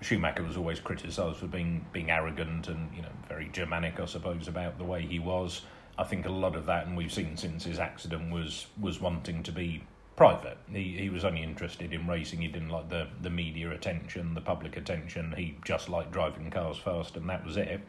Schumacher 0.00 0.42
was 0.42 0.56
always 0.56 0.80
criticised 0.80 1.38
for 1.38 1.46
being 1.46 1.84
being 1.92 2.10
arrogant 2.10 2.68
and 2.68 2.90
you 2.94 3.02
know 3.02 3.10
very 3.28 3.48
Germanic, 3.52 4.00
I 4.00 4.06
suppose, 4.06 4.48
about 4.48 4.78
the 4.78 4.84
way 4.84 5.02
he 5.02 5.18
was. 5.18 5.62
I 5.98 6.04
think 6.04 6.26
a 6.26 6.32
lot 6.32 6.56
of 6.56 6.66
that, 6.66 6.86
and 6.86 6.96
we've 6.96 7.12
seen 7.12 7.36
since 7.36 7.64
his 7.64 7.78
accident, 7.78 8.32
was 8.32 8.66
was 8.80 9.00
wanting 9.00 9.42
to 9.42 9.52
be 9.52 9.82
private. 10.20 10.58
He 10.70 10.98
he 10.98 11.08
was 11.08 11.24
only 11.24 11.42
interested 11.42 11.94
in 11.94 12.06
racing. 12.06 12.42
He 12.42 12.48
didn't 12.48 12.68
like 12.68 12.90
the 12.90 13.06
the 13.22 13.30
media 13.30 13.70
attention, 13.70 14.34
the 14.34 14.42
public 14.42 14.76
attention. 14.76 15.32
He 15.34 15.56
just 15.64 15.88
liked 15.88 16.12
driving 16.12 16.50
cars 16.50 16.76
fast, 16.76 17.16
and 17.16 17.26
that 17.30 17.42
was 17.42 17.56
it. 17.56 17.80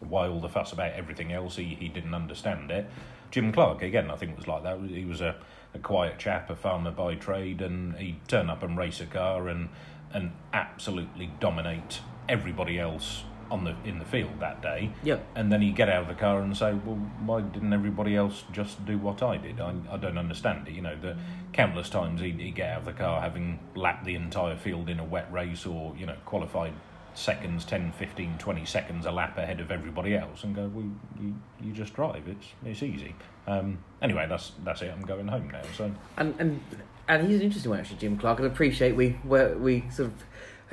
Why 0.00 0.28
all 0.28 0.42
the 0.42 0.48
fuss 0.50 0.74
about 0.74 0.92
everything 0.92 1.32
else? 1.32 1.56
He 1.56 1.74
he 1.80 1.88
didn't 1.88 2.12
understand 2.12 2.70
it. 2.70 2.86
Jim 3.30 3.50
Clark 3.50 3.80
again, 3.80 4.10
I 4.10 4.16
think 4.16 4.36
was 4.36 4.46
like 4.46 4.62
that. 4.62 4.78
He 4.80 5.06
was 5.06 5.22
a, 5.22 5.36
a 5.72 5.78
quiet 5.78 6.18
chap, 6.18 6.50
a 6.50 6.54
farmer 6.54 6.90
by 6.90 7.14
trade, 7.14 7.62
and 7.62 7.96
he'd 7.96 8.28
turn 8.28 8.50
up 8.50 8.62
and 8.62 8.76
race 8.76 9.00
a 9.00 9.06
car 9.06 9.48
and 9.48 9.70
and 10.12 10.32
absolutely 10.52 11.30
dominate 11.40 12.00
everybody 12.28 12.78
else 12.78 13.24
on 13.50 13.64
the 13.64 13.74
in 13.84 13.98
the 13.98 14.04
field 14.04 14.40
that 14.40 14.62
day. 14.62 14.90
Yeah. 15.02 15.18
And 15.34 15.52
then 15.52 15.62
he'd 15.62 15.76
get 15.76 15.88
out 15.88 16.02
of 16.02 16.08
the 16.08 16.14
car 16.14 16.40
and 16.40 16.56
say, 16.56 16.72
"Well, 16.72 16.96
why 17.24 17.40
didn't 17.40 17.72
everybody 17.72 18.16
else 18.16 18.44
just 18.52 18.84
do 18.84 18.98
what 18.98 19.22
I 19.22 19.36
did? 19.36 19.60
I, 19.60 19.74
I 19.90 19.96
don't 19.96 20.18
understand 20.18 20.68
it." 20.68 20.74
You 20.74 20.82
know, 20.82 20.96
the 20.96 21.16
countless 21.52 21.88
times 21.88 22.20
he'd, 22.20 22.40
he'd 22.40 22.54
get 22.54 22.72
out 22.72 22.78
of 22.80 22.84
the 22.84 22.92
car 22.92 23.20
having 23.20 23.58
lapped 23.74 24.04
the 24.04 24.14
entire 24.14 24.56
field 24.56 24.88
in 24.88 24.98
a 24.98 25.04
wet 25.04 25.32
race, 25.32 25.66
or 25.66 25.94
you 25.96 26.06
know, 26.06 26.16
qualified 26.24 26.72
seconds 27.16 27.64
10 27.64 27.92
15 27.92 28.38
20 28.38 28.64
seconds 28.64 29.06
a 29.06 29.10
lap 29.12 29.38
ahead 29.38 29.60
of 29.60 29.70
everybody 29.70 30.16
else 30.16 30.42
and 30.42 30.52
go 30.52 30.68
well 30.74 30.90
you, 31.20 31.32
you 31.62 31.72
just 31.72 31.94
drive 31.94 32.26
it's 32.26 32.48
it's 32.64 32.82
easy 32.82 33.14
um, 33.46 33.78
anyway 34.02 34.26
that's 34.28 34.50
that's 34.64 34.82
it 34.82 34.92
i'm 34.92 35.00
going 35.00 35.28
home 35.28 35.48
now 35.48 35.62
so 35.76 35.92
And 36.16 36.34
and 36.40 36.60
and 37.08 37.26
he's 37.26 37.36
an 37.36 37.42
interesting 37.42 37.70
one 37.70 37.80
actually, 37.80 37.98
Jim 37.98 38.16
Clark. 38.16 38.40
I 38.40 38.44
appreciate 38.44 38.96
we 38.96 39.16
we 39.24 39.46
we 39.54 39.84
sort 39.90 40.08
of 40.08 40.24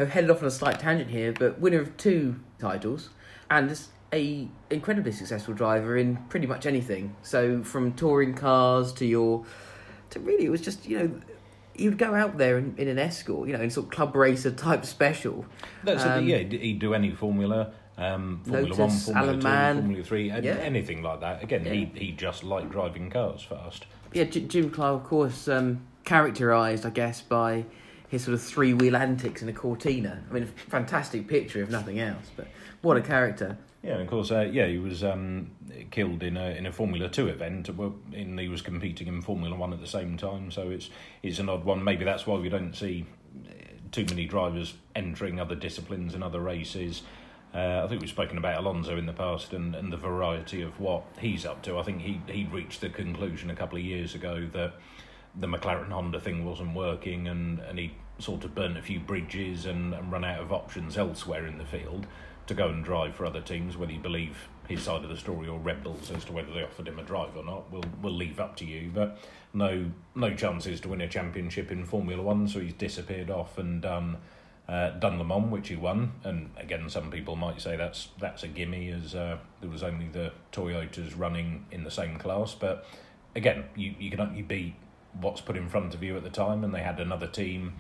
have 0.02 0.12
headed 0.12 0.30
off 0.30 0.42
on 0.42 0.48
a 0.48 0.52
slight 0.52 0.80
tangent 0.80 1.10
here, 1.10 1.34
but 1.34 1.60
winner 1.60 1.80
of 1.80 1.96
two 1.98 2.40
titles 2.60 3.10
and 3.50 3.80
a 4.14 4.48
incredibly 4.70 5.12
successful 5.12 5.54
driver 5.54 5.96
in 5.98 6.18
pretty 6.30 6.46
much 6.48 6.66
anything. 6.66 7.16
So 7.24 7.64
from 7.64 7.94
touring 7.94 8.34
cars 8.34 8.92
to 8.94 9.06
your 9.06 9.46
to 10.10 10.20
really 10.20 10.46
it 10.46 10.50
was 10.50 10.62
just 10.62 10.86
you 10.88 11.00
know 11.00 11.12
he 11.74 11.88
would 11.88 11.98
go 11.98 12.14
out 12.14 12.38
there 12.38 12.58
in, 12.58 12.76
in 12.78 12.90
an 12.90 13.00
escort, 13.00 13.48
you 13.48 13.56
know, 13.58 13.64
in 13.64 13.70
sort 13.70 13.86
of 13.86 13.92
club 13.92 14.14
racer 14.16 14.52
type 14.52 14.86
special. 14.86 15.46
That's 15.86 16.04
Um, 16.04 16.24
it. 16.24 16.28
Yeah, 16.28 16.38
he'd 16.40 16.52
he'd 16.62 16.80
do 16.80 16.94
any 16.94 17.12
Formula, 17.12 17.72
um, 17.98 18.42
Formula 18.46 18.76
One, 18.76 18.90
Formula 18.90 19.28
Alan 19.28 19.40
Two, 19.40 19.48
Mann. 19.48 19.76
Formula 19.80 20.04
Three, 20.04 20.30
and 20.30 20.44
Yeah. 20.44 20.56
anything 20.56 21.02
like 21.02 21.22
that. 21.22 21.42
Again, 21.42 21.64
Yeah. 21.66 21.72
he 21.72 21.86
he 21.96 22.12
just 22.12 22.44
liked 22.44 22.72
driving 22.72 23.10
cars 23.10 23.42
fast. 23.44 23.86
Yeah, 24.12 24.26
J- 24.26 24.42
Jim 24.42 24.70
Clark, 24.70 25.04
of 25.04 25.08
course, 25.10 25.48
um, 25.48 25.82
characterised, 26.04 26.86
I 26.86 26.90
guess, 26.90 27.22
by 27.22 27.64
his 28.12 28.26
sort 28.26 28.34
of 28.34 28.42
three 28.42 28.74
wheel 28.74 28.98
antics 28.98 29.42
in 29.42 29.48
a 29.48 29.54
Cortina. 29.54 30.22
I 30.30 30.34
mean, 30.34 30.46
fantastic 30.46 31.30
picture, 31.30 31.64
if 31.64 31.70
nothing 31.70 31.98
else. 31.98 32.30
But 32.36 32.50
what 32.82 32.98
a 32.98 33.02
character! 33.02 33.58
Yeah, 33.82 33.94
and 33.94 34.02
of 34.02 34.10
course, 34.10 34.32
uh, 34.32 34.42
yeah, 34.42 34.68
he 34.68 34.78
was 34.78 35.02
um, 35.02 35.52
killed 35.92 36.22
in 36.22 36.36
a 36.36 36.50
in 36.50 36.66
a 36.66 36.74
Formula 36.74 37.08
Two 37.08 37.30
event. 37.30 37.70
In 38.12 38.38
he 38.38 38.50
was 38.50 38.62
competing 38.62 39.08
in 39.08 39.22
Formula 39.22 39.56
One 39.56 39.72
at 39.72 39.80
the 39.80 39.88
same 39.88 40.18
time, 40.18 40.52
so 40.52 40.70
it's 40.70 40.90
it's 41.24 41.40
an 41.40 41.48
odd 41.48 41.64
one. 41.64 41.86
Maybe 41.86 42.04
that's 42.04 42.28
why 42.28 42.38
we 42.38 42.50
don't 42.50 42.76
see 42.76 43.06
uh, 43.48 43.54
too 43.94 44.06
many 44.10 44.26
drivers 44.26 44.74
entering 44.94 45.40
other 45.40 45.56
disciplines 45.56 46.14
and 46.14 46.22
other 46.22 46.42
races. 46.42 47.04
Uh, 47.56 47.82
I 47.84 47.88
think 47.88 48.02
we've 48.02 48.10
spoken 48.10 48.38
about 48.38 48.60
Alonso 48.60 48.98
in 48.98 49.06
the 49.06 49.14
past 49.14 49.52
and, 49.52 49.74
and 49.74 49.92
the 49.92 49.98
variety 49.98 50.62
of 50.62 50.80
what 50.80 51.04
he's 51.20 51.46
up 51.46 51.64
to. 51.64 51.80
I 51.80 51.84
think 51.84 52.02
he 52.02 52.22
he 52.28 52.46
reached 52.52 52.82
the 52.82 52.90
conclusion 52.90 53.50
a 53.50 53.56
couple 53.56 53.78
of 53.78 53.86
years 53.86 54.16
ago 54.16 54.50
that 54.52 54.74
the 55.36 55.48
McLaren 55.48 55.90
Honda 55.90 56.20
thing 56.20 56.46
wasn't 56.46 56.76
working, 56.76 57.28
and, 57.28 57.60
and 57.60 57.80
he 57.80 57.94
sort 58.20 58.44
of 58.44 58.54
burnt 58.54 58.78
a 58.78 58.82
few 58.82 59.00
bridges 59.00 59.66
and, 59.66 59.94
and 59.94 60.12
run 60.12 60.24
out 60.24 60.40
of 60.40 60.52
options 60.52 60.98
elsewhere 60.98 61.46
in 61.48 61.58
the 61.58 61.66
field 61.66 62.06
to 62.48 62.54
go 62.54 62.68
and 62.70 62.84
drive 62.84 63.16
for 63.16 63.26
other 63.26 63.42
teams. 63.42 63.78
Whether 63.78 63.94
you 63.94 64.00
believe 64.00 64.50
his 64.68 64.84
side 64.84 65.04
of 65.04 65.10
the 65.10 65.18
story 65.18 65.48
or 65.48 65.60
Red 65.60 65.84
Bulls 65.84 66.12
as 66.12 66.26
to 66.26 66.34
whether 66.34 66.54
they 66.54 66.64
offered 66.64 66.88
him 66.88 67.00
a 67.00 67.04
drive 67.04 67.36
or 67.36 67.44
not, 67.44 67.72
we'll 67.72 67.84
we'll 68.02 68.14
leave 68.14 68.40
up 68.40 68.56
to 68.58 68.66
you. 68.66 68.92
But 68.94 69.18
no 69.54 69.92
no 70.16 70.34
chances 70.36 70.82
to 70.82 70.90
win 70.90 71.02
a 71.02 71.08
championship 71.08 71.72
in 71.72 71.86
Formula 71.86 72.22
One, 72.22 72.48
so 72.48 72.60
he's 72.60 72.74
disappeared 72.74 73.30
off 73.30 73.58
and 73.58 73.82
done. 73.82 74.18
Uh, 74.70 74.92
done 74.92 75.18
Le 75.18 75.26
Mans, 75.26 75.52
which 75.52 75.68
he 75.68 75.76
won, 75.76 76.14
and 76.24 76.50
again, 76.56 76.90
some 76.90 77.12
people 77.12 77.36
might 77.36 77.60
say 77.60 77.76
that's 77.76 78.10
that's 78.20 78.44
a 78.44 78.48
gimme, 78.48 78.90
as 78.90 79.16
uh, 79.16 79.38
there 79.60 79.70
was 79.70 79.84
only 79.84 80.08
the 80.08 80.32
Toyotas 80.54 81.18
running 81.18 81.66
in 81.72 81.84
the 81.84 81.92
same 81.92 82.18
class. 82.18 82.54
But 82.54 82.86
again, 83.36 83.66
you 83.76 83.96
you 84.00 84.10
can 84.10 84.22
only 84.22 84.44
beat 84.44 84.76
what's 85.20 85.42
put 85.42 85.58
in 85.58 85.68
front 85.70 85.94
of 85.94 86.04
you 86.04 86.16
at 86.18 86.24
the 86.24 86.30
time, 86.30 86.64
and 86.64 86.74
they 86.74 86.82
had 86.82 87.00
another 87.00 87.28
team 87.28 87.74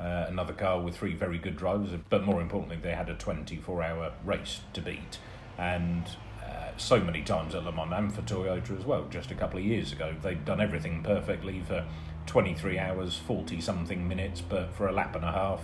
uh, 0.00 0.26
another 0.28 0.52
car 0.52 0.80
with 0.80 0.96
three 0.96 1.14
very 1.14 1.38
good 1.38 1.56
drivers, 1.56 1.90
but 2.08 2.24
more 2.24 2.40
importantly, 2.40 2.78
they 2.80 2.94
had 2.94 3.08
a 3.08 3.14
24 3.14 3.82
hour 3.82 4.12
race 4.24 4.60
to 4.72 4.80
beat. 4.80 5.18
And 5.58 6.04
uh, 6.44 6.68
so 6.76 7.00
many 7.00 7.22
times 7.22 7.54
at 7.54 7.64
Le 7.64 7.72
Mans 7.72 7.92
and 7.92 8.14
for 8.14 8.22
Toyota 8.22 8.78
as 8.78 8.84
well, 8.84 9.06
just 9.10 9.30
a 9.30 9.34
couple 9.34 9.58
of 9.58 9.64
years 9.64 9.92
ago, 9.92 10.14
they'd 10.22 10.44
done 10.44 10.60
everything 10.60 11.02
perfectly 11.02 11.60
for 11.66 11.84
23 12.26 12.78
hours, 12.78 13.16
40 13.16 13.60
something 13.60 14.06
minutes, 14.06 14.40
but 14.40 14.72
for 14.72 14.86
a 14.86 14.92
lap 14.92 15.16
and 15.16 15.24
a 15.24 15.32
half, 15.32 15.62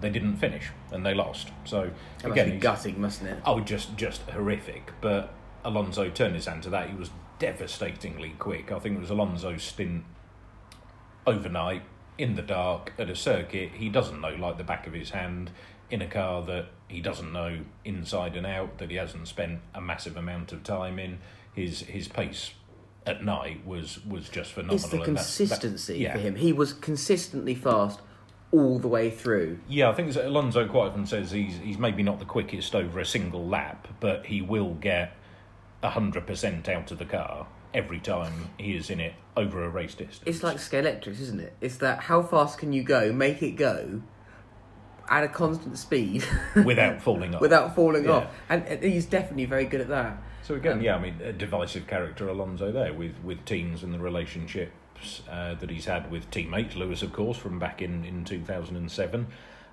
they 0.00 0.10
didn't 0.10 0.36
finish 0.36 0.68
and 0.92 1.04
they 1.04 1.14
lost. 1.14 1.48
So 1.64 1.90
That 2.22 2.32
again, 2.32 2.48
must 2.50 2.60
gutting, 2.60 3.00
mustn't 3.00 3.30
it? 3.30 3.38
Oh, 3.44 3.60
just 3.60 3.96
just 3.96 4.22
horrific. 4.30 4.92
But 5.00 5.32
Alonso 5.64 6.08
turned 6.10 6.34
his 6.34 6.46
hand 6.46 6.62
to 6.64 6.70
that. 6.70 6.90
He 6.90 6.94
was 6.94 7.10
devastatingly 7.38 8.34
quick. 8.38 8.70
I 8.70 8.78
think 8.78 8.96
it 8.96 9.00
was 9.00 9.10
Alonso's 9.10 9.62
stint 9.62 10.04
overnight 11.26 11.82
in 12.18 12.34
the 12.34 12.42
dark 12.42 12.92
at 12.98 13.08
a 13.08 13.16
circuit 13.16 13.70
he 13.74 13.88
doesn't 13.88 14.20
know 14.20 14.34
like 14.34 14.58
the 14.58 14.64
back 14.64 14.86
of 14.86 14.92
his 14.92 15.10
hand 15.10 15.50
in 15.90 16.02
a 16.02 16.06
car 16.06 16.42
that 16.42 16.66
he 16.88 17.00
doesn't 17.00 17.32
know 17.32 17.58
inside 17.84 18.36
and 18.36 18.46
out 18.46 18.78
that 18.78 18.90
he 18.90 18.96
hasn't 18.96 19.26
spent 19.28 19.60
a 19.74 19.80
massive 19.80 20.16
amount 20.16 20.52
of 20.52 20.62
time 20.62 20.98
in 20.98 21.18
his 21.54 21.80
his 21.80 22.08
pace 22.08 22.52
at 23.06 23.24
night 23.24 23.66
was 23.66 24.04
was 24.06 24.28
just 24.28 24.52
phenomenal 24.52 24.76
It's 24.76 24.88
the 24.88 24.98
that's- 24.98 25.38
that- 25.38 25.48
consistency 25.48 25.98
yeah. 25.98 26.12
for 26.12 26.18
him. 26.20 26.36
He 26.36 26.52
was 26.52 26.72
consistently 26.72 27.54
fast 27.54 28.00
all 28.52 28.78
the 28.78 28.86
way 28.88 29.10
through. 29.10 29.58
Yeah, 29.68 29.88
I 29.90 29.94
think 29.94 30.14
Alonso 30.14 30.68
quite 30.68 30.88
often 30.88 31.06
says 31.06 31.30
he's 31.32 31.56
he's 31.58 31.78
maybe 31.78 32.02
not 32.02 32.18
the 32.20 32.24
quickest 32.24 32.74
over 32.74 33.00
a 33.00 33.04
single 33.06 33.46
lap, 33.46 33.88
but 34.00 34.26
he 34.26 34.40
will 34.40 34.74
get 34.74 35.16
hundred 35.82 36.26
percent 36.28 36.68
out 36.68 36.90
of 36.92 36.98
the 36.98 37.04
car 37.04 37.46
every 37.74 38.00
time 38.00 38.50
he 38.58 38.76
is 38.76 38.90
in 38.90 39.00
it 39.00 39.14
over 39.36 39.64
a 39.64 39.68
race 39.68 39.94
distance. 39.94 40.22
It's 40.26 40.42
like 40.42 40.56
Scalextrics, 40.58 41.20
isn't 41.20 41.40
it? 41.40 41.54
It's 41.60 41.76
that 41.78 42.00
how 42.00 42.22
fast 42.22 42.58
can 42.58 42.72
you 42.72 42.82
go, 42.82 43.12
make 43.12 43.42
it 43.42 43.52
go 43.52 44.02
at 45.08 45.24
a 45.24 45.28
constant 45.28 45.76
speed 45.78 46.24
without 46.64 47.00
falling 47.02 47.34
off. 47.34 47.40
without 47.40 47.74
falling 47.74 48.04
Yeah. 48.04 48.10
off. 48.12 48.26
And, 48.48 48.82
he's 48.82 49.06
definitely 49.06 49.46
very 49.46 49.64
good 49.64 49.80
at 49.80 49.88
that. 49.88 50.22
So 50.42 50.54
again, 50.54 50.80
yeah, 50.82 50.96
I 50.96 50.98
mean, 51.00 51.20
a 51.22 51.32
divisive 51.32 51.86
character 51.86 52.28
Alonso 52.28 52.72
there 52.72 52.92
with 52.92 53.14
with 53.22 53.44
teams 53.44 53.82
and 53.82 53.92
the 53.94 53.98
relationships 53.98 55.22
uh, 55.30 55.54
that 55.54 55.70
he's 55.70 55.86
had 55.86 56.10
with 56.10 56.30
teammates. 56.30 56.74
Lewis, 56.76 57.02
of 57.02 57.12
course, 57.12 57.36
from 57.38 57.58
back 57.58 57.80
in 57.82 58.04
in 58.04 58.24
two 58.24 58.42
thousand 58.42 58.76
and 58.76 58.90
seven. 58.90 59.26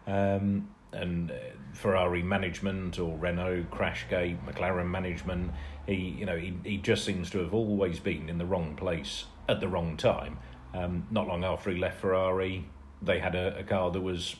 Um, 0.07 0.69
and 0.91 1.29
uh, 1.31 1.35
Ferrari 1.73 2.23
management 2.23 2.97
or 2.97 3.15
Renault 3.17 3.65
Crashgate, 3.71 4.43
McLaren 4.43 4.89
management, 4.89 5.51
he 5.89 6.15
you 6.19 6.25
know 6.25 6.37
he, 6.37 6.53
he 6.63 6.77
just 6.77 7.03
seems 7.03 7.29
to 7.31 7.39
have 7.39 7.53
always 7.53 7.99
been 7.99 8.29
in 8.29 8.37
the 8.37 8.45
wrong 8.45 8.75
place 8.75 9.25
at 9.47 9.59
the 9.59 9.67
wrong 9.67 9.97
time. 9.97 10.37
Um, 10.73 11.07
not 11.09 11.27
long 11.27 11.43
after 11.43 11.71
he 11.71 11.79
left 11.79 11.99
Ferrari, 11.99 12.65
they 13.01 13.19
had 13.19 13.35
a, 13.35 13.57
a 13.57 13.63
car 13.63 13.89
that 13.89 14.01
was, 14.01 14.35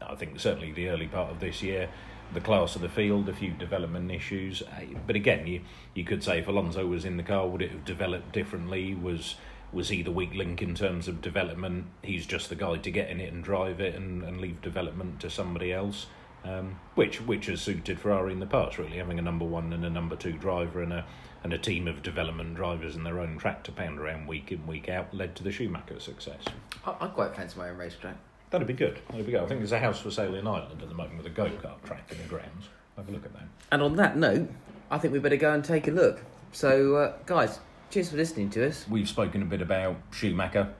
I 0.00 0.14
think 0.14 0.38
certainly 0.38 0.72
the 0.72 0.88
early 0.88 1.08
part 1.08 1.30
of 1.32 1.40
this 1.40 1.60
year, 1.62 1.88
the 2.32 2.40
class 2.40 2.76
of 2.76 2.82
the 2.82 2.88
field, 2.88 3.28
a 3.28 3.34
few 3.34 3.50
development 3.50 4.10
issues. 4.12 4.62
Uh, 4.62 4.98
But 5.06 5.16
again, 5.16 5.46
you 5.46 5.60
you 5.94 6.04
could 6.04 6.22
say 6.22 6.38
if 6.38 6.48
Alonso 6.48 6.86
was 6.86 7.04
in 7.04 7.16
the 7.16 7.22
car, 7.22 7.48
would 7.48 7.62
it 7.62 7.72
have 7.72 7.84
developed 7.84 8.32
differently? 8.32 8.94
Was 8.94 9.36
was 9.72 9.88
he 9.88 10.02
the 10.02 10.12
weak 10.12 10.34
link 10.34 10.62
in 10.62 10.74
terms 10.74 11.08
of 11.08 11.20
development? 11.20 11.86
He's 12.02 12.26
just 12.26 12.48
the 12.48 12.54
guy 12.54 12.76
to 12.76 12.90
get 12.90 13.10
in 13.10 13.20
it 13.20 13.32
and 13.32 13.42
drive 13.42 13.80
it 13.80 13.94
and, 13.94 14.22
and 14.22 14.40
leave 14.40 14.60
development 14.60 15.20
to 15.20 15.30
somebody 15.30 15.72
else. 15.72 16.06
Um, 16.44 16.80
which 16.96 17.20
which 17.20 17.46
has 17.46 17.60
suited 17.60 18.00
Ferrari 18.00 18.32
in 18.32 18.40
the 18.40 18.46
past, 18.46 18.76
really, 18.76 18.96
having 18.96 19.18
a 19.18 19.22
number 19.22 19.44
one 19.44 19.72
and 19.72 19.84
a 19.84 19.90
number 19.90 20.16
two 20.16 20.32
driver 20.32 20.82
and 20.82 20.92
a 20.92 21.04
and 21.44 21.52
a 21.52 21.58
team 21.58 21.86
of 21.86 22.02
development 22.02 22.54
drivers 22.54 22.96
and 22.96 23.04
their 23.06 23.20
own 23.20 23.38
track 23.38 23.62
to 23.64 23.72
pound 23.72 23.98
around 23.98 24.26
week 24.26 24.50
in 24.50 24.66
week 24.66 24.88
out 24.88 25.12
led 25.14 25.36
to 25.36 25.42
the 25.42 25.52
Schumacher 25.52 26.00
success. 26.00 26.42
I, 26.84 26.94
I 27.00 27.06
quite 27.08 27.34
fancy 27.36 27.58
my 27.58 27.68
own 27.70 27.76
racetrack. 27.78 28.16
That'd 28.50 28.66
be 28.66 28.74
good. 28.74 29.00
That'd 29.10 29.24
be 29.24 29.32
good. 29.32 29.42
I 29.42 29.46
think 29.46 29.60
there's 29.60 29.72
a 29.72 29.78
house 29.78 30.00
for 30.00 30.10
sale 30.10 30.34
in 30.34 30.46
Ireland 30.46 30.82
at 30.82 30.88
the 30.88 30.94
moment 30.94 31.16
with 31.16 31.26
a 31.26 31.30
go 31.30 31.44
kart 31.46 31.82
track 31.84 32.10
in 32.10 32.18
the 32.18 32.24
grounds. 32.24 32.68
Have 32.96 33.08
a 33.08 33.12
look 33.12 33.24
at 33.24 33.32
that. 33.32 33.44
And 33.70 33.80
on 33.80 33.96
that 33.96 34.16
note, 34.16 34.50
I 34.90 34.98
think 34.98 35.12
we 35.14 35.20
better 35.20 35.36
go 35.36 35.52
and 35.52 35.64
take 35.64 35.88
a 35.88 35.90
look. 35.90 36.22
So, 36.52 36.96
uh, 36.96 37.16
guys, 37.24 37.60
cheers 37.90 38.10
for 38.10 38.16
listening 38.16 38.50
to 38.50 38.66
us. 38.66 38.86
We've 38.88 39.08
spoken 39.08 39.40
a 39.40 39.46
bit 39.46 39.62
about 39.62 39.96
Schumacher, 40.10 40.74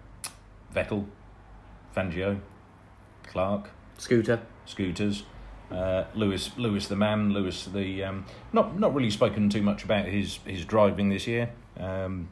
Vettel, 0.75 1.07
Fangio, 1.97 2.41
Clark, 3.27 3.71
Scooter. 3.97 4.41
scooters. 4.67 5.25
Uh, 5.73 6.05
Lewis, 6.15 6.51
Lewis 6.57 6.89
the 6.89 6.97
man, 6.97 7.33
Lewis 7.33 7.65
the 7.65 8.05
um, 8.05 8.27
not 8.53 8.79
not 8.79 8.95
really 8.95 9.11
spoken 9.11 9.49
too 9.49 9.63
much 9.63 9.85
about 9.85 10.07
his 10.07 10.39
his 10.45 10.65
driving 10.65 11.09
this 11.09 11.27
year. 11.27 11.51
Um, 11.79 12.29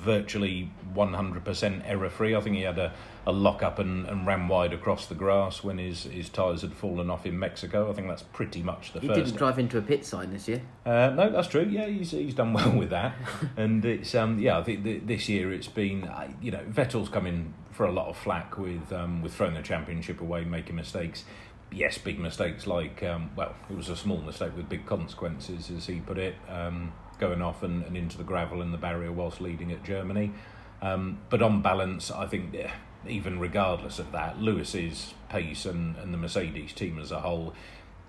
virtually 0.00 0.70
100% 0.94 1.82
error 1.84 2.08
free. 2.08 2.34
I 2.34 2.40
think 2.40 2.56
he 2.56 2.62
had 2.62 2.78
a, 2.78 2.92
a 3.26 3.32
lock 3.32 3.62
up 3.62 3.78
and, 3.78 4.06
and 4.06 4.26
ran 4.26 4.48
wide 4.48 4.72
across 4.72 5.06
the 5.06 5.14
grass 5.14 5.62
when 5.62 5.78
his, 5.78 6.04
his 6.04 6.28
tyres 6.30 6.62
had 6.62 6.72
fallen 6.72 7.10
off 7.10 7.26
in 7.26 7.38
Mexico. 7.38 7.90
I 7.90 7.92
think 7.92 8.08
that's 8.08 8.22
pretty 8.22 8.62
much 8.62 8.92
the 8.92 9.00
He 9.00 9.08
first. 9.08 9.18
didn't 9.24 9.36
drive 9.36 9.58
into 9.58 9.76
a 9.78 9.82
pit 9.82 10.06
sign 10.06 10.32
this 10.32 10.48
year. 10.48 10.62
Uh, 10.86 11.10
no, 11.14 11.30
that's 11.30 11.48
true. 11.48 11.66
Yeah, 11.70 11.86
he's 11.86 12.12
he's 12.12 12.34
done 12.34 12.54
well 12.54 12.72
with 12.72 12.90
that, 12.90 13.14
and 13.56 13.84
it's 13.84 14.14
um 14.14 14.38
yeah. 14.38 14.58
I 14.58 14.62
think 14.62 14.84
th- 14.84 15.02
this 15.04 15.28
year 15.28 15.52
it's 15.52 15.68
been 15.68 16.04
uh, 16.04 16.32
you 16.40 16.50
know 16.50 16.60
Vettel's 16.70 17.08
come 17.10 17.26
in 17.26 17.52
for 17.70 17.84
a 17.84 17.92
lot 17.92 18.08
of 18.08 18.16
flack 18.16 18.56
with 18.58 18.92
um 18.92 19.20
with 19.22 19.34
throwing 19.34 19.54
the 19.54 19.62
championship 19.62 20.20
away, 20.20 20.44
making 20.44 20.76
mistakes. 20.76 21.24
Yes, 21.72 21.98
big 21.98 22.18
mistakes 22.18 22.66
like 22.66 23.02
um 23.02 23.30
well, 23.36 23.54
it 23.68 23.76
was 23.76 23.88
a 23.88 23.96
small 23.96 24.20
mistake 24.20 24.56
with 24.56 24.68
big 24.68 24.86
consequences, 24.86 25.70
as 25.70 25.86
he 25.86 26.00
put 26.00 26.18
it, 26.18 26.34
um 26.48 26.92
going 27.18 27.42
off 27.42 27.62
and, 27.62 27.84
and 27.84 27.96
into 27.96 28.16
the 28.16 28.24
gravel 28.24 28.62
and 28.62 28.72
the 28.72 28.78
barrier 28.78 29.12
whilst 29.12 29.40
leading 29.40 29.70
at 29.70 29.84
Germany. 29.84 30.32
Um, 30.82 31.18
but 31.28 31.42
on 31.42 31.60
balance, 31.62 32.10
I 32.10 32.26
think 32.26 32.54
yeah, 32.54 32.72
even 33.06 33.38
regardless 33.38 33.98
of 33.98 34.10
that, 34.12 34.40
Lewis's 34.40 35.14
pace 35.28 35.66
and, 35.66 35.96
and 35.96 36.12
the 36.12 36.18
Mercedes 36.18 36.72
team 36.72 36.98
as 36.98 37.12
a 37.12 37.20
whole, 37.20 37.54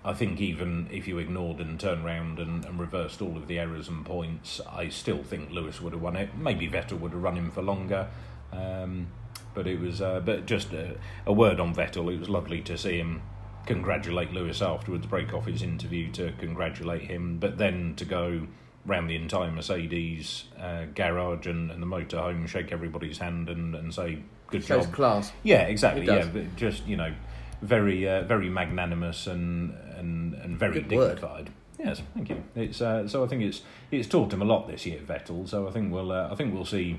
I 0.04 0.14
think 0.14 0.40
even 0.40 0.88
if 0.90 1.06
you 1.06 1.18
ignored 1.18 1.60
and 1.60 1.78
turned 1.78 2.04
round 2.04 2.38
and, 2.38 2.64
and 2.64 2.80
reversed 2.80 3.22
all 3.22 3.36
of 3.36 3.46
the 3.46 3.58
errors 3.58 3.88
and 3.88 4.04
points, 4.04 4.60
I 4.68 4.88
still 4.88 5.22
think 5.22 5.50
Lewis 5.50 5.80
would 5.80 5.92
have 5.92 6.02
won 6.02 6.16
it. 6.16 6.36
Maybe 6.36 6.66
Vettel 6.68 6.98
would 7.00 7.12
have 7.12 7.22
run 7.22 7.36
him 7.36 7.50
for 7.50 7.62
longer. 7.62 8.08
Um, 8.52 9.08
but 9.54 9.66
it 9.66 9.78
was, 9.78 10.00
uh, 10.00 10.20
but 10.20 10.46
just 10.46 10.72
a, 10.72 10.96
a 11.26 11.32
word 11.32 11.60
on 11.60 11.74
Vettel. 11.74 12.12
It 12.12 12.18
was 12.18 12.28
lovely 12.28 12.62
to 12.62 12.76
see 12.78 12.96
him 12.96 13.22
congratulate 13.66 14.32
Lewis 14.32 14.60
afterwards, 14.62 15.06
break 15.06 15.32
off 15.32 15.46
his 15.46 15.62
interview 15.62 16.10
to 16.12 16.32
congratulate 16.38 17.02
him, 17.02 17.38
but 17.38 17.58
then 17.58 17.94
to 17.96 18.04
go 18.04 18.46
round 18.84 19.08
the 19.08 19.16
entire 19.16 19.50
Mercedes 19.50 20.44
uh, 20.60 20.86
garage 20.94 21.46
and, 21.46 21.70
and 21.70 21.80
the 21.82 21.86
motorhome, 21.86 22.48
shake 22.48 22.72
everybody's 22.72 23.18
hand 23.18 23.48
and, 23.48 23.74
and 23.74 23.94
say 23.94 24.18
good 24.48 24.64
Shows 24.64 24.86
job. 24.86 24.94
class. 24.94 25.32
Yeah, 25.42 25.62
exactly. 25.62 26.06
Yeah, 26.06 26.26
but 26.32 26.56
just 26.56 26.86
you 26.86 26.96
know, 26.96 27.14
very 27.60 28.08
uh, 28.08 28.22
very 28.22 28.48
magnanimous 28.50 29.26
and 29.26 29.74
and 29.96 30.34
and 30.34 30.58
very 30.58 30.82
Good 30.82 30.92
word. 30.92 31.14
dignified. 31.14 31.50
Yes, 31.78 32.02
thank 32.14 32.28
you. 32.30 32.42
It's 32.54 32.80
uh, 32.80 33.08
so 33.08 33.24
I 33.24 33.28
think 33.28 33.42
it's 33.42 33.62
it's 33.90 34.08
taught 34.08 34.32
him 34.32 34.42
a 34.42 34.44
lot 34.44 34.68
this 34.68 34.84
year, 34.86 35.00
Vettel. 35.00 35.48
So 35.48 35.68
I 35.68 35.70
think 35.70 35.92
we'll 35.92 36.12
uh, 36.12 36.28
I 36.30 36.34
think 36.34 36.52
we'll 36.54 36.64
see 36.64 36.98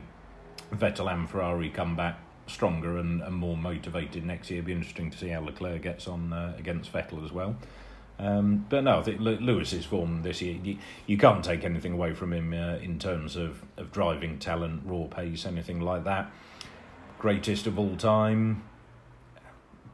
Vettel 0.73 1.11
and 1.11 1.29
Ferrari 1.29 1.69
come 1.69 1.95
back 1.95 2.19
stronger 2.47 2.97
and, 2.97 3.21
and 3.21 3.35
more 3.35 3.57
motivated 3.57 4.25
next 4.25 4.49
year. 4.49 4.59
It'll 4.59 4.67
be 4.67 4.73
interesting 4.73 5.09
to 5.11 5.17
see 5.17 5.29
how 5.29 5.41
Leclerc 5.41 5.81
gets 5.81 6.07
on 6.07 6.33
uh, 6.33 6.53
against 6.57 6.91
Vettel 6.91 7.23
as 7.23 7.31
well. 7.31 7.55
Um, 8.19 8.65
but 8.69 8.83
no, 8.83 8.99
I 8.99 9.01
think 9.01 9.19
Lew- 9.19 9.39
Lewis's 9.39 9.85
form 9.85 10.21
this 10.21 10.41
year, 10.41 10.59
you, 10.63 10.77
you 11.07 11.17
can't 11.17 11.43
take 11.43 11.63
anything 11.63 11.93
away 11.93 12.13
from 12.13 12.31
him 12.31 12.53
uh, 12.53 12.75
in 12.75 12.99
terms 12.99 13.35
of, 13.35 13.63
of 13.77 13.91
driving 13.91 14.39
talent, 14.39 14.83
raw 14.85 15.05
pace, 15.05 15.45
anything 15.45 15.79
like 15.79 16.03
that. 16.03 16.31
Greatest 17.17 17.65
of 17.67 17.79
all 17.79 17.95
time. 17.95 18.63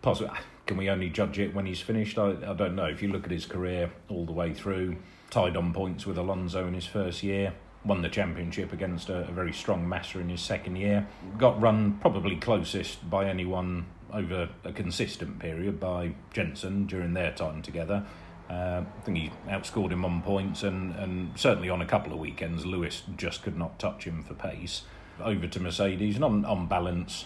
Possibly, 0.02 0.32
can 0.66 0.78
we 0.78 0.90
only 0.90 1.10
judge 1.10 1.40
it 1.40 1.54
when 1.54 1.66
he's 1.66 1.82
finished? 1.82 2.18
I, 2.18 2.32
I 2.46 2.54
don't 2.54 2.76
know. 2.76 2.86
If 2.86 3.02
you 3.02 3.12
look 3.12 3.26
at 3.26 3.32
his 3.32 3.46
career 3.46 3.92
all 4.10 4.26
the 4.26 4.32
way 4.32 4.54
through, 4.54 4.98
tied 5.30 5.56
on 5.56 5.74
points 5.74 6.06
with 6.06 6.18
Alonso 6.18 6.68
in 6.68 6.74
his 6.74 6.86
first 6.86 7.24
year. 7.24 7.54
Won 7.86 8.02
the 8.02 8.10
championship 8.10 8.74
against 8.74 9.10
a, 9.10 9.28
a 9.28 9.32
very 9.32 9.54
strong 9.54 9.88
Massa 9.88 10.20
in 10.20 10.30
his 10.30 10.42
second 10.42 10.76
year. 10.76 11.08
Got 11.38 11.62
run 11.62 11.98
probably 12.02 12.36
closest 12.36 13.10
by 13.10 13.26
anyone 13.26 13.86
over 14.12 14.50
a 14.64 14.74
consistent 14.74 15.40
period 15.40 15.80
by 15.80 16.14
Jenson 16.34 16.88
during 16.88 17.14
their 17.14 17.32
time 17.32 17.62
together. 17.62 18.06
Uh, 18.50 18.84
I 18.98 19.02
think 19.02 19.18
he 19.18 19.32
outscored 19.48 19.92
him 19.92 20.04
on 20.04 20.24
points, 20.24 20.64
and, 20.64 20.96
and 20.96 21.38
certainly 21.38 21.70
on 21.70 21.82
a 21.82 21.86
couple 21.86 22.12
of 22.12 22.20
weekends, 22.20 22.66
Lewis 22.66 23.04
just 23.16 23.44
could 23.44 23.58
not 23.58 23.78
touch 23.78 24.06
him 24.06 24.24
for 24.24 24.34
pace. 24.34 24.84
Over 25.22 25.48
to 25.48 25.60
Mercedes, 25.60 26.16
and 26.16 26.26
on, 26.26 26.46
on 26.46 26.68
balance, 26.68 27.26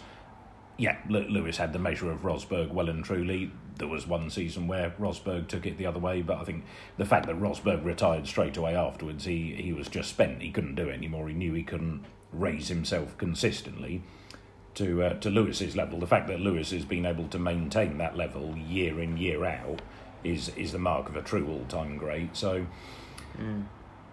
yeah, 0.77 0.97
Lewis 1.07 1.57
had 1.57 1.71
the 1.71 1.79
measure 1.79 2.11
of 2.11 2.23
Rosberg 2.23 2.71
well 2.71 2.89
and 2.89 3.05
truly. 3.05 3.51
There 3.77 3.88
was 3.88 4.07
one 4.07 4.29
season 4.29 4.67
where 4.67 4.93
Rosberg 4.99 5.47
took 5.47 5.65
it 5.65 5.77
the 5.77 5.86
other 5.86 5.99
way, 5.99 6.21
but 6.21 6.38
I 6.38 6.43
think 6.43 6.63
the 6.97 7.05
fact 7.05 7.25
that 7.27 7.39
Rosberg 7.39 7.83
retired 7.83 8.27
straight 8.27 8.57
away 8.57 8.75
afterwards, 8.75 9.25
he, 9.25 9.55
he 9.55 9.73
was 9.73 9.88
just 9.88 10.09
spent. 10.09 10.41
He 10.41 10.51
couldn't 10.51 10.75
do 10.75 10.89
it 10.89 10.93
anymore. 10.93 11.27
He 11.27 11.33
knew 11.33 11.53
he 11.53 11.63
couldn't 11.63 12.03
raise 12.31 12.67
himself 12.67 13.17
consistently 13.17 14.03
to 14.75 15.03
uh, 15.03 15.13
to 15.15 15.29
Lewis's 15.29 15.75
level. 15.75 15.99
The 15.99 16.07
fact 16.07 16.27
that 16.27 16.39
Lewis 16.39 16.71
has 16.71 16.86
been 16.86 17.05
able 17.05 17.27
to 17.29 17.39
maintain 17.39 17.97
that 17.99 18.17
level 18.17 18.55
year 18.57 18.99
in 19.01 19.17
year 19.17 19.45
out 19.45 19.81
is 20.23 20.49
is 20.49 20.71
the 20.71 20.79
mark 20.79 21.09
of 21.09 21.15
a 21.15 21.21
true 21.21 21.47
all 21.47 21.65
time 21.65 21.97
great. 21.97 22.36
So, 22.36 22.65
mm. 23.38 23.65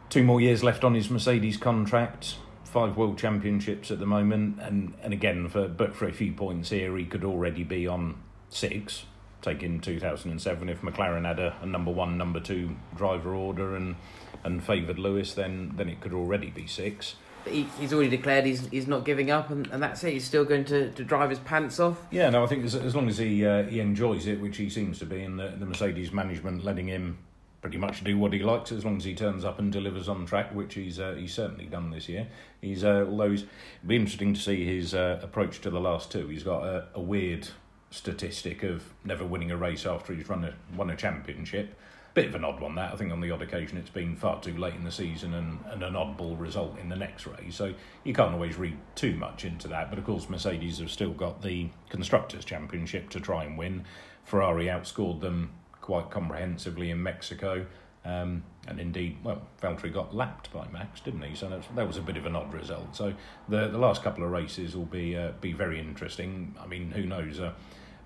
two 0.08 0.22
more 0.22 0.40
years 0.40 0.62
left 0.62 0.84
on 0.84 0.94
his 0.94 1.10
Mercedes 1.10 1.56
contract 1.56 2.36
five 2.70 2.96
world 2.96 3.18
championships 3.18 3.90
at 3.90 3.98
the 3.98 4.06
moment, 4.06 4.60
and, 4.60 4.94
and 5.02 5.12
again 5.12 5.48
for 5.48 5.68
but 5.68 5.94
for 5.94 6.06
a 6.06 6.12
few 6.12 6.32
points 6.32 6.70
here, 6.70 6.96
he 6.96 7.04
could 7.04 7.24
already 7.24 7.64
be 7.64 7.86
on 7.86 8.16
six. 8.48 9.04
Taking 9.42 9.80
2007, 9.80 10.68
if 10.68 10.82
McLaren 10.82 11.24
had 11.24 11.38
a, 11.38 11.56
a 11.62 11.66
number 11.66 11.90
one, 11.90 12.18
number 12.18 12.40
two 12.40 12.76
driver 12.96 13.34
order 13.34 13.74
and 13.74 13.96
and 14.44 14.62
favoured 14.62 14.98
Lewis, 14.98 15.34
then 15.34 15.72
then 15.76 15.88
it 15.88 16.00
could 16.00 16.12
already 16.12 16.50
be 16.50 16.66
six. 16.66 17.16
He, 17.46 17.62
he's 17.78 17.92
already 17.92 18.10
declared 18.10 18.44
he's 18.44 18.66
he's 18.68 18.86
not 18.86 19.04
giving 19.04 19.30
up, 19.30 19.50
and, 19.50 19.66
and 19.68 19.82
that's 19.82 20.04
it. 20.04 20.12
He's 20.12 20.24
still 20.24 20.44
going 20.44 20.64
to, 20.66 20.90
to 20.92 21.04
drive 21.04 21.30
his 21.30 21.38
pants 21.38 21.80
off. 21.80 21.98
Yeah, 22.10 22.28
no, 22.28 22.44
I 22.44 22.46
think 22.46 22.64
as, 22.64 22.74
as 22.74 22.94
long 22.94 23.08
as 23.08 23.18
he 23.18 23.46
uh, 23.46 23.64
he 23.64 23.80
enjoys 23.80 24.26
it, 24.26 24.40
which 24.40 24.58
he 24.58 24.68
seems 24.68 24.98
to 24.98 25.06
be, 25.06 25.22
and 25.22 25.38
the, 25.38 25.54
the 25.58 25.64
Mercedes 25.64 26.12
management 26.12 26.64
letting 26.64 26.88
him 26.88 27.18
pretty 27.60 27.76
much 27.76 28.02
do 28.02 28.16
what 28.16 28.32
he 28.32 28.40
likes 28.40 28.72
as 28.72 28.84
long 28.84 28.96
as 28.96 29.04
he 29.04 29.14
turns 29.14 29.44
up 29.44 29.58
and 29.58 29.72
delivers 29.72 30.08
on 30.08 30.24
track, 30.26 30.54
which 30.54 30.74
he's 30.74 30.98
uh, 30.98 31.14
he's 31.18 31.34
certainly 31.34 31.66
done 31.66 31.90
this 31.90 32.08
year. 32.08 32.26
He's 32.60 32.84
uh, 32.84 33.06
although 33.08 33.30
he's 33.30 33.44
be 33.86 33.96
interesting 33.96 34.34
to 34.34 34.40
see 34.40 34.64
his 34.64 34.94
uh, 34.94 35.20
approach 35.22 35.60
to 35.62 35.70
the 35.70 35.80
last 35.80 36.10
two. 36.10 36.28
He's 36.28 36.42
got 36.42 36.64
a, 36.64 36.88
a, 36.94 37.00
weird 37.00 37.48
statistic 37.90 38.62
of 38.62 38.92
never 39.04 39.24
winning 39.24 39.50
a 39.50 39.56
race 39.56 39.84
after 39.84 40.14
he's 40.14 40.28
run 40.28 40.44
a 40.44 40.54
won 40.76 40.90
a 40.90 40.96
championship. 40.96 41.76
Bit 42.12 42.26
of 42.26 42.34
an 42.34 42.44
odd 42.44 42.60
one 42.60 42.74
that 42.74 42.92
I 42.92 42.96
think 42.96 43.12
on 43.12 43.20
the 43.20 43.30
odd 43.30 43.42
occasion 43.42 43.78
it's 43.78 43.90
been 43.90 44.16
far 44.16 44.40
too 44.40 44.56
late 44.56 44.74
in 44.74 44.82
the 44.82 44.90
season 44.90 45.34
and, 45.34 45.58
and 45.70 45.82
an 45.82 45.94
oddball 45.94 46.38
result 46.38 46.76
in 46.78 46.88
the 46.88 46.96
next 46.96 47.26
race. 47.26 47.54
So 47.54 47.74
you 48.02 48.12
can't 48.12 48.32
always 48.32 48.56
read 48.56 48.76
too 48.96 49.14
much 49.14 49.44
into 49.44 49.68
that. 49.68 49.90
But 49.90 49.98
of 49.98 50.04
course 50.04 50.28
Mercedes 50.28 50.78
have 50.78 50.90
still 50.90 51.12
got 51.12 51.42
the 51.42 51.68
constructors 51.88 52.44
championship 52.44 53.10
to 53.10 53.20
try 53.20 53.44
and 53.44 53.56
win. 53.56 53.84
Ferrari 54.24 54.66
outscored 54.66 55.20
them 55.20 55.52
quite 55.80 56.10
comprehensively 56.10 56.90
in 56.90 57.02
Mexico. 57.02 57.66
Um, 58.04 58.44
and 58.66 58.80
indeed, 58.80 59.18
well, 59.22 59.42
Valtteri 59.60 59.92
got 59.92 60.14
lapped 60.14 60.52
by 60.52 60.66
Max, 60.72 61.00
didn't 61.00 61.22
he? 61.22 61.34
So 61.34 61.48
that 61.48 61.58
was, 61.58 61.66
that 61.76 61.86
was, 61.86 61.96
a 61.98 62.02
bit 62.02 62.16
of 62.16 62.24
an 62.24 62.34
odd 62.34 62.52
result. 62.54 62.96
So 62.96 63.12
the 63.48 63.68
the 63.68 63.76
last 63.76 64.02
couple 64.02 64.24
of 64.24 64.30
races 64.30 64.74
will 64.74 64.86
be 64.86 65.16
uh, 65.16 65.32
be 65.40 65.52
very 65.52 65.78
interesting. 65.78 66.54
I 66.58 66.66
mean, 66.66 66.92
who 66.92 67.04
knows? 67.04 67.38
A 67.40 67.54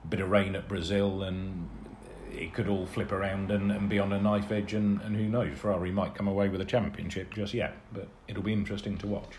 bit 0.09 0.21
of 0.21 0.31
rain 0.31 0.55
at 0.55 0.69
Brazil, 0.69 1.23
and 1.23 1.69
it 2.33 2.53
could 2.53 2.69
all 2.69 2.87
flip 2.87 3.13
around 3.13 3.51
and, 3.51 3.71
and 3.71 3.89
be 3.89 3.99
on 3.99 4.13
a 4.13 4.21
knife 4.21 4.51
edge, 4.51 4.75
and, 4.75 5.01
and 5.03 5.17
who 5.17 5.25
knows? 5.25 5.57
Ferrari 5.59 5.91
might 5.91 6.15
come 6.15 6.29
away 6.29 6.49
with 6.49 6.61
a 6.61 6.65
championship 6.65 7.33
just 7.35 7.55
yet, 7.55 7.77
but 7.93 8.09
it'll 8.29 8.43
be 8.43 8.53
interesting 8.53 8.97
to 8.99 9.07
watch. 9.07 9.33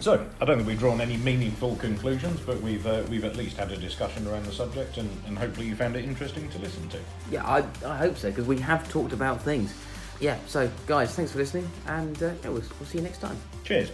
So, 0.00 0.26
I 0.40 0.44
don't 0.44 0.56
think 0.56 0.68
we've 0.68 0.78
drawn 0.78 1.00
any 1.00 1.16
meaningful 1.16 1.76
conclusions, 1.76 2.40
but 2.40 2.60
we've 2.60 2.86
uh, 2.86 3.02
we've 3.08 3.24
at 3.24 3.36
least 3.36 3.56
had 3.56 3.70
a 3.72 3.76
discussion 3.76 4.26
around 4.26 4.46
the 4.46 4.52
subject, 4.52 4.96
and, 4.96 5.10
and 5.26 5.36
hopefully 5.38 5.66
you 5.66 5.76
found 5.76 5.96
it 5.96 6.04
interesting 6.04 6.48
to 6.50 6.58
listen 6.58 6.88
to. 6.90 6.98
Yeah, 7.30 7.44
I, 7.46 7.64
I 7.86 7.96
hope 7.96 8.16
so, 8.16 8.28
because 8.30 8.46
we 8.46 8.58
have 8.58 8.88
talked 8.90 9.12
about 9.12 9.42
things. 9.42 9.74
Yeah, 10.20 10.38
so 10.46 10.70
guys, 10.86 11.14
thanks 11.14 11.32
for 11.32 11.38
listening, 11.38 11.68
and 11.86 12.22
uh, 12.22 12.32
yeah, 12.42 12.50
we'll, 12.50 12.62
we'll 12.78 12.86
see 12.86 12.98
you 12.98 13.04
next 13.04 13.18
time. 13.18 13.36
Cheers. 13.64 13.90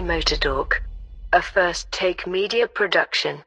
Motor 0.00 0.36
Talk, 0.36 0.82
a 1.32 1.40
first 1.40 1.92
take 1.92 2.26
media 2.26 2.66
production. 2.66 3.44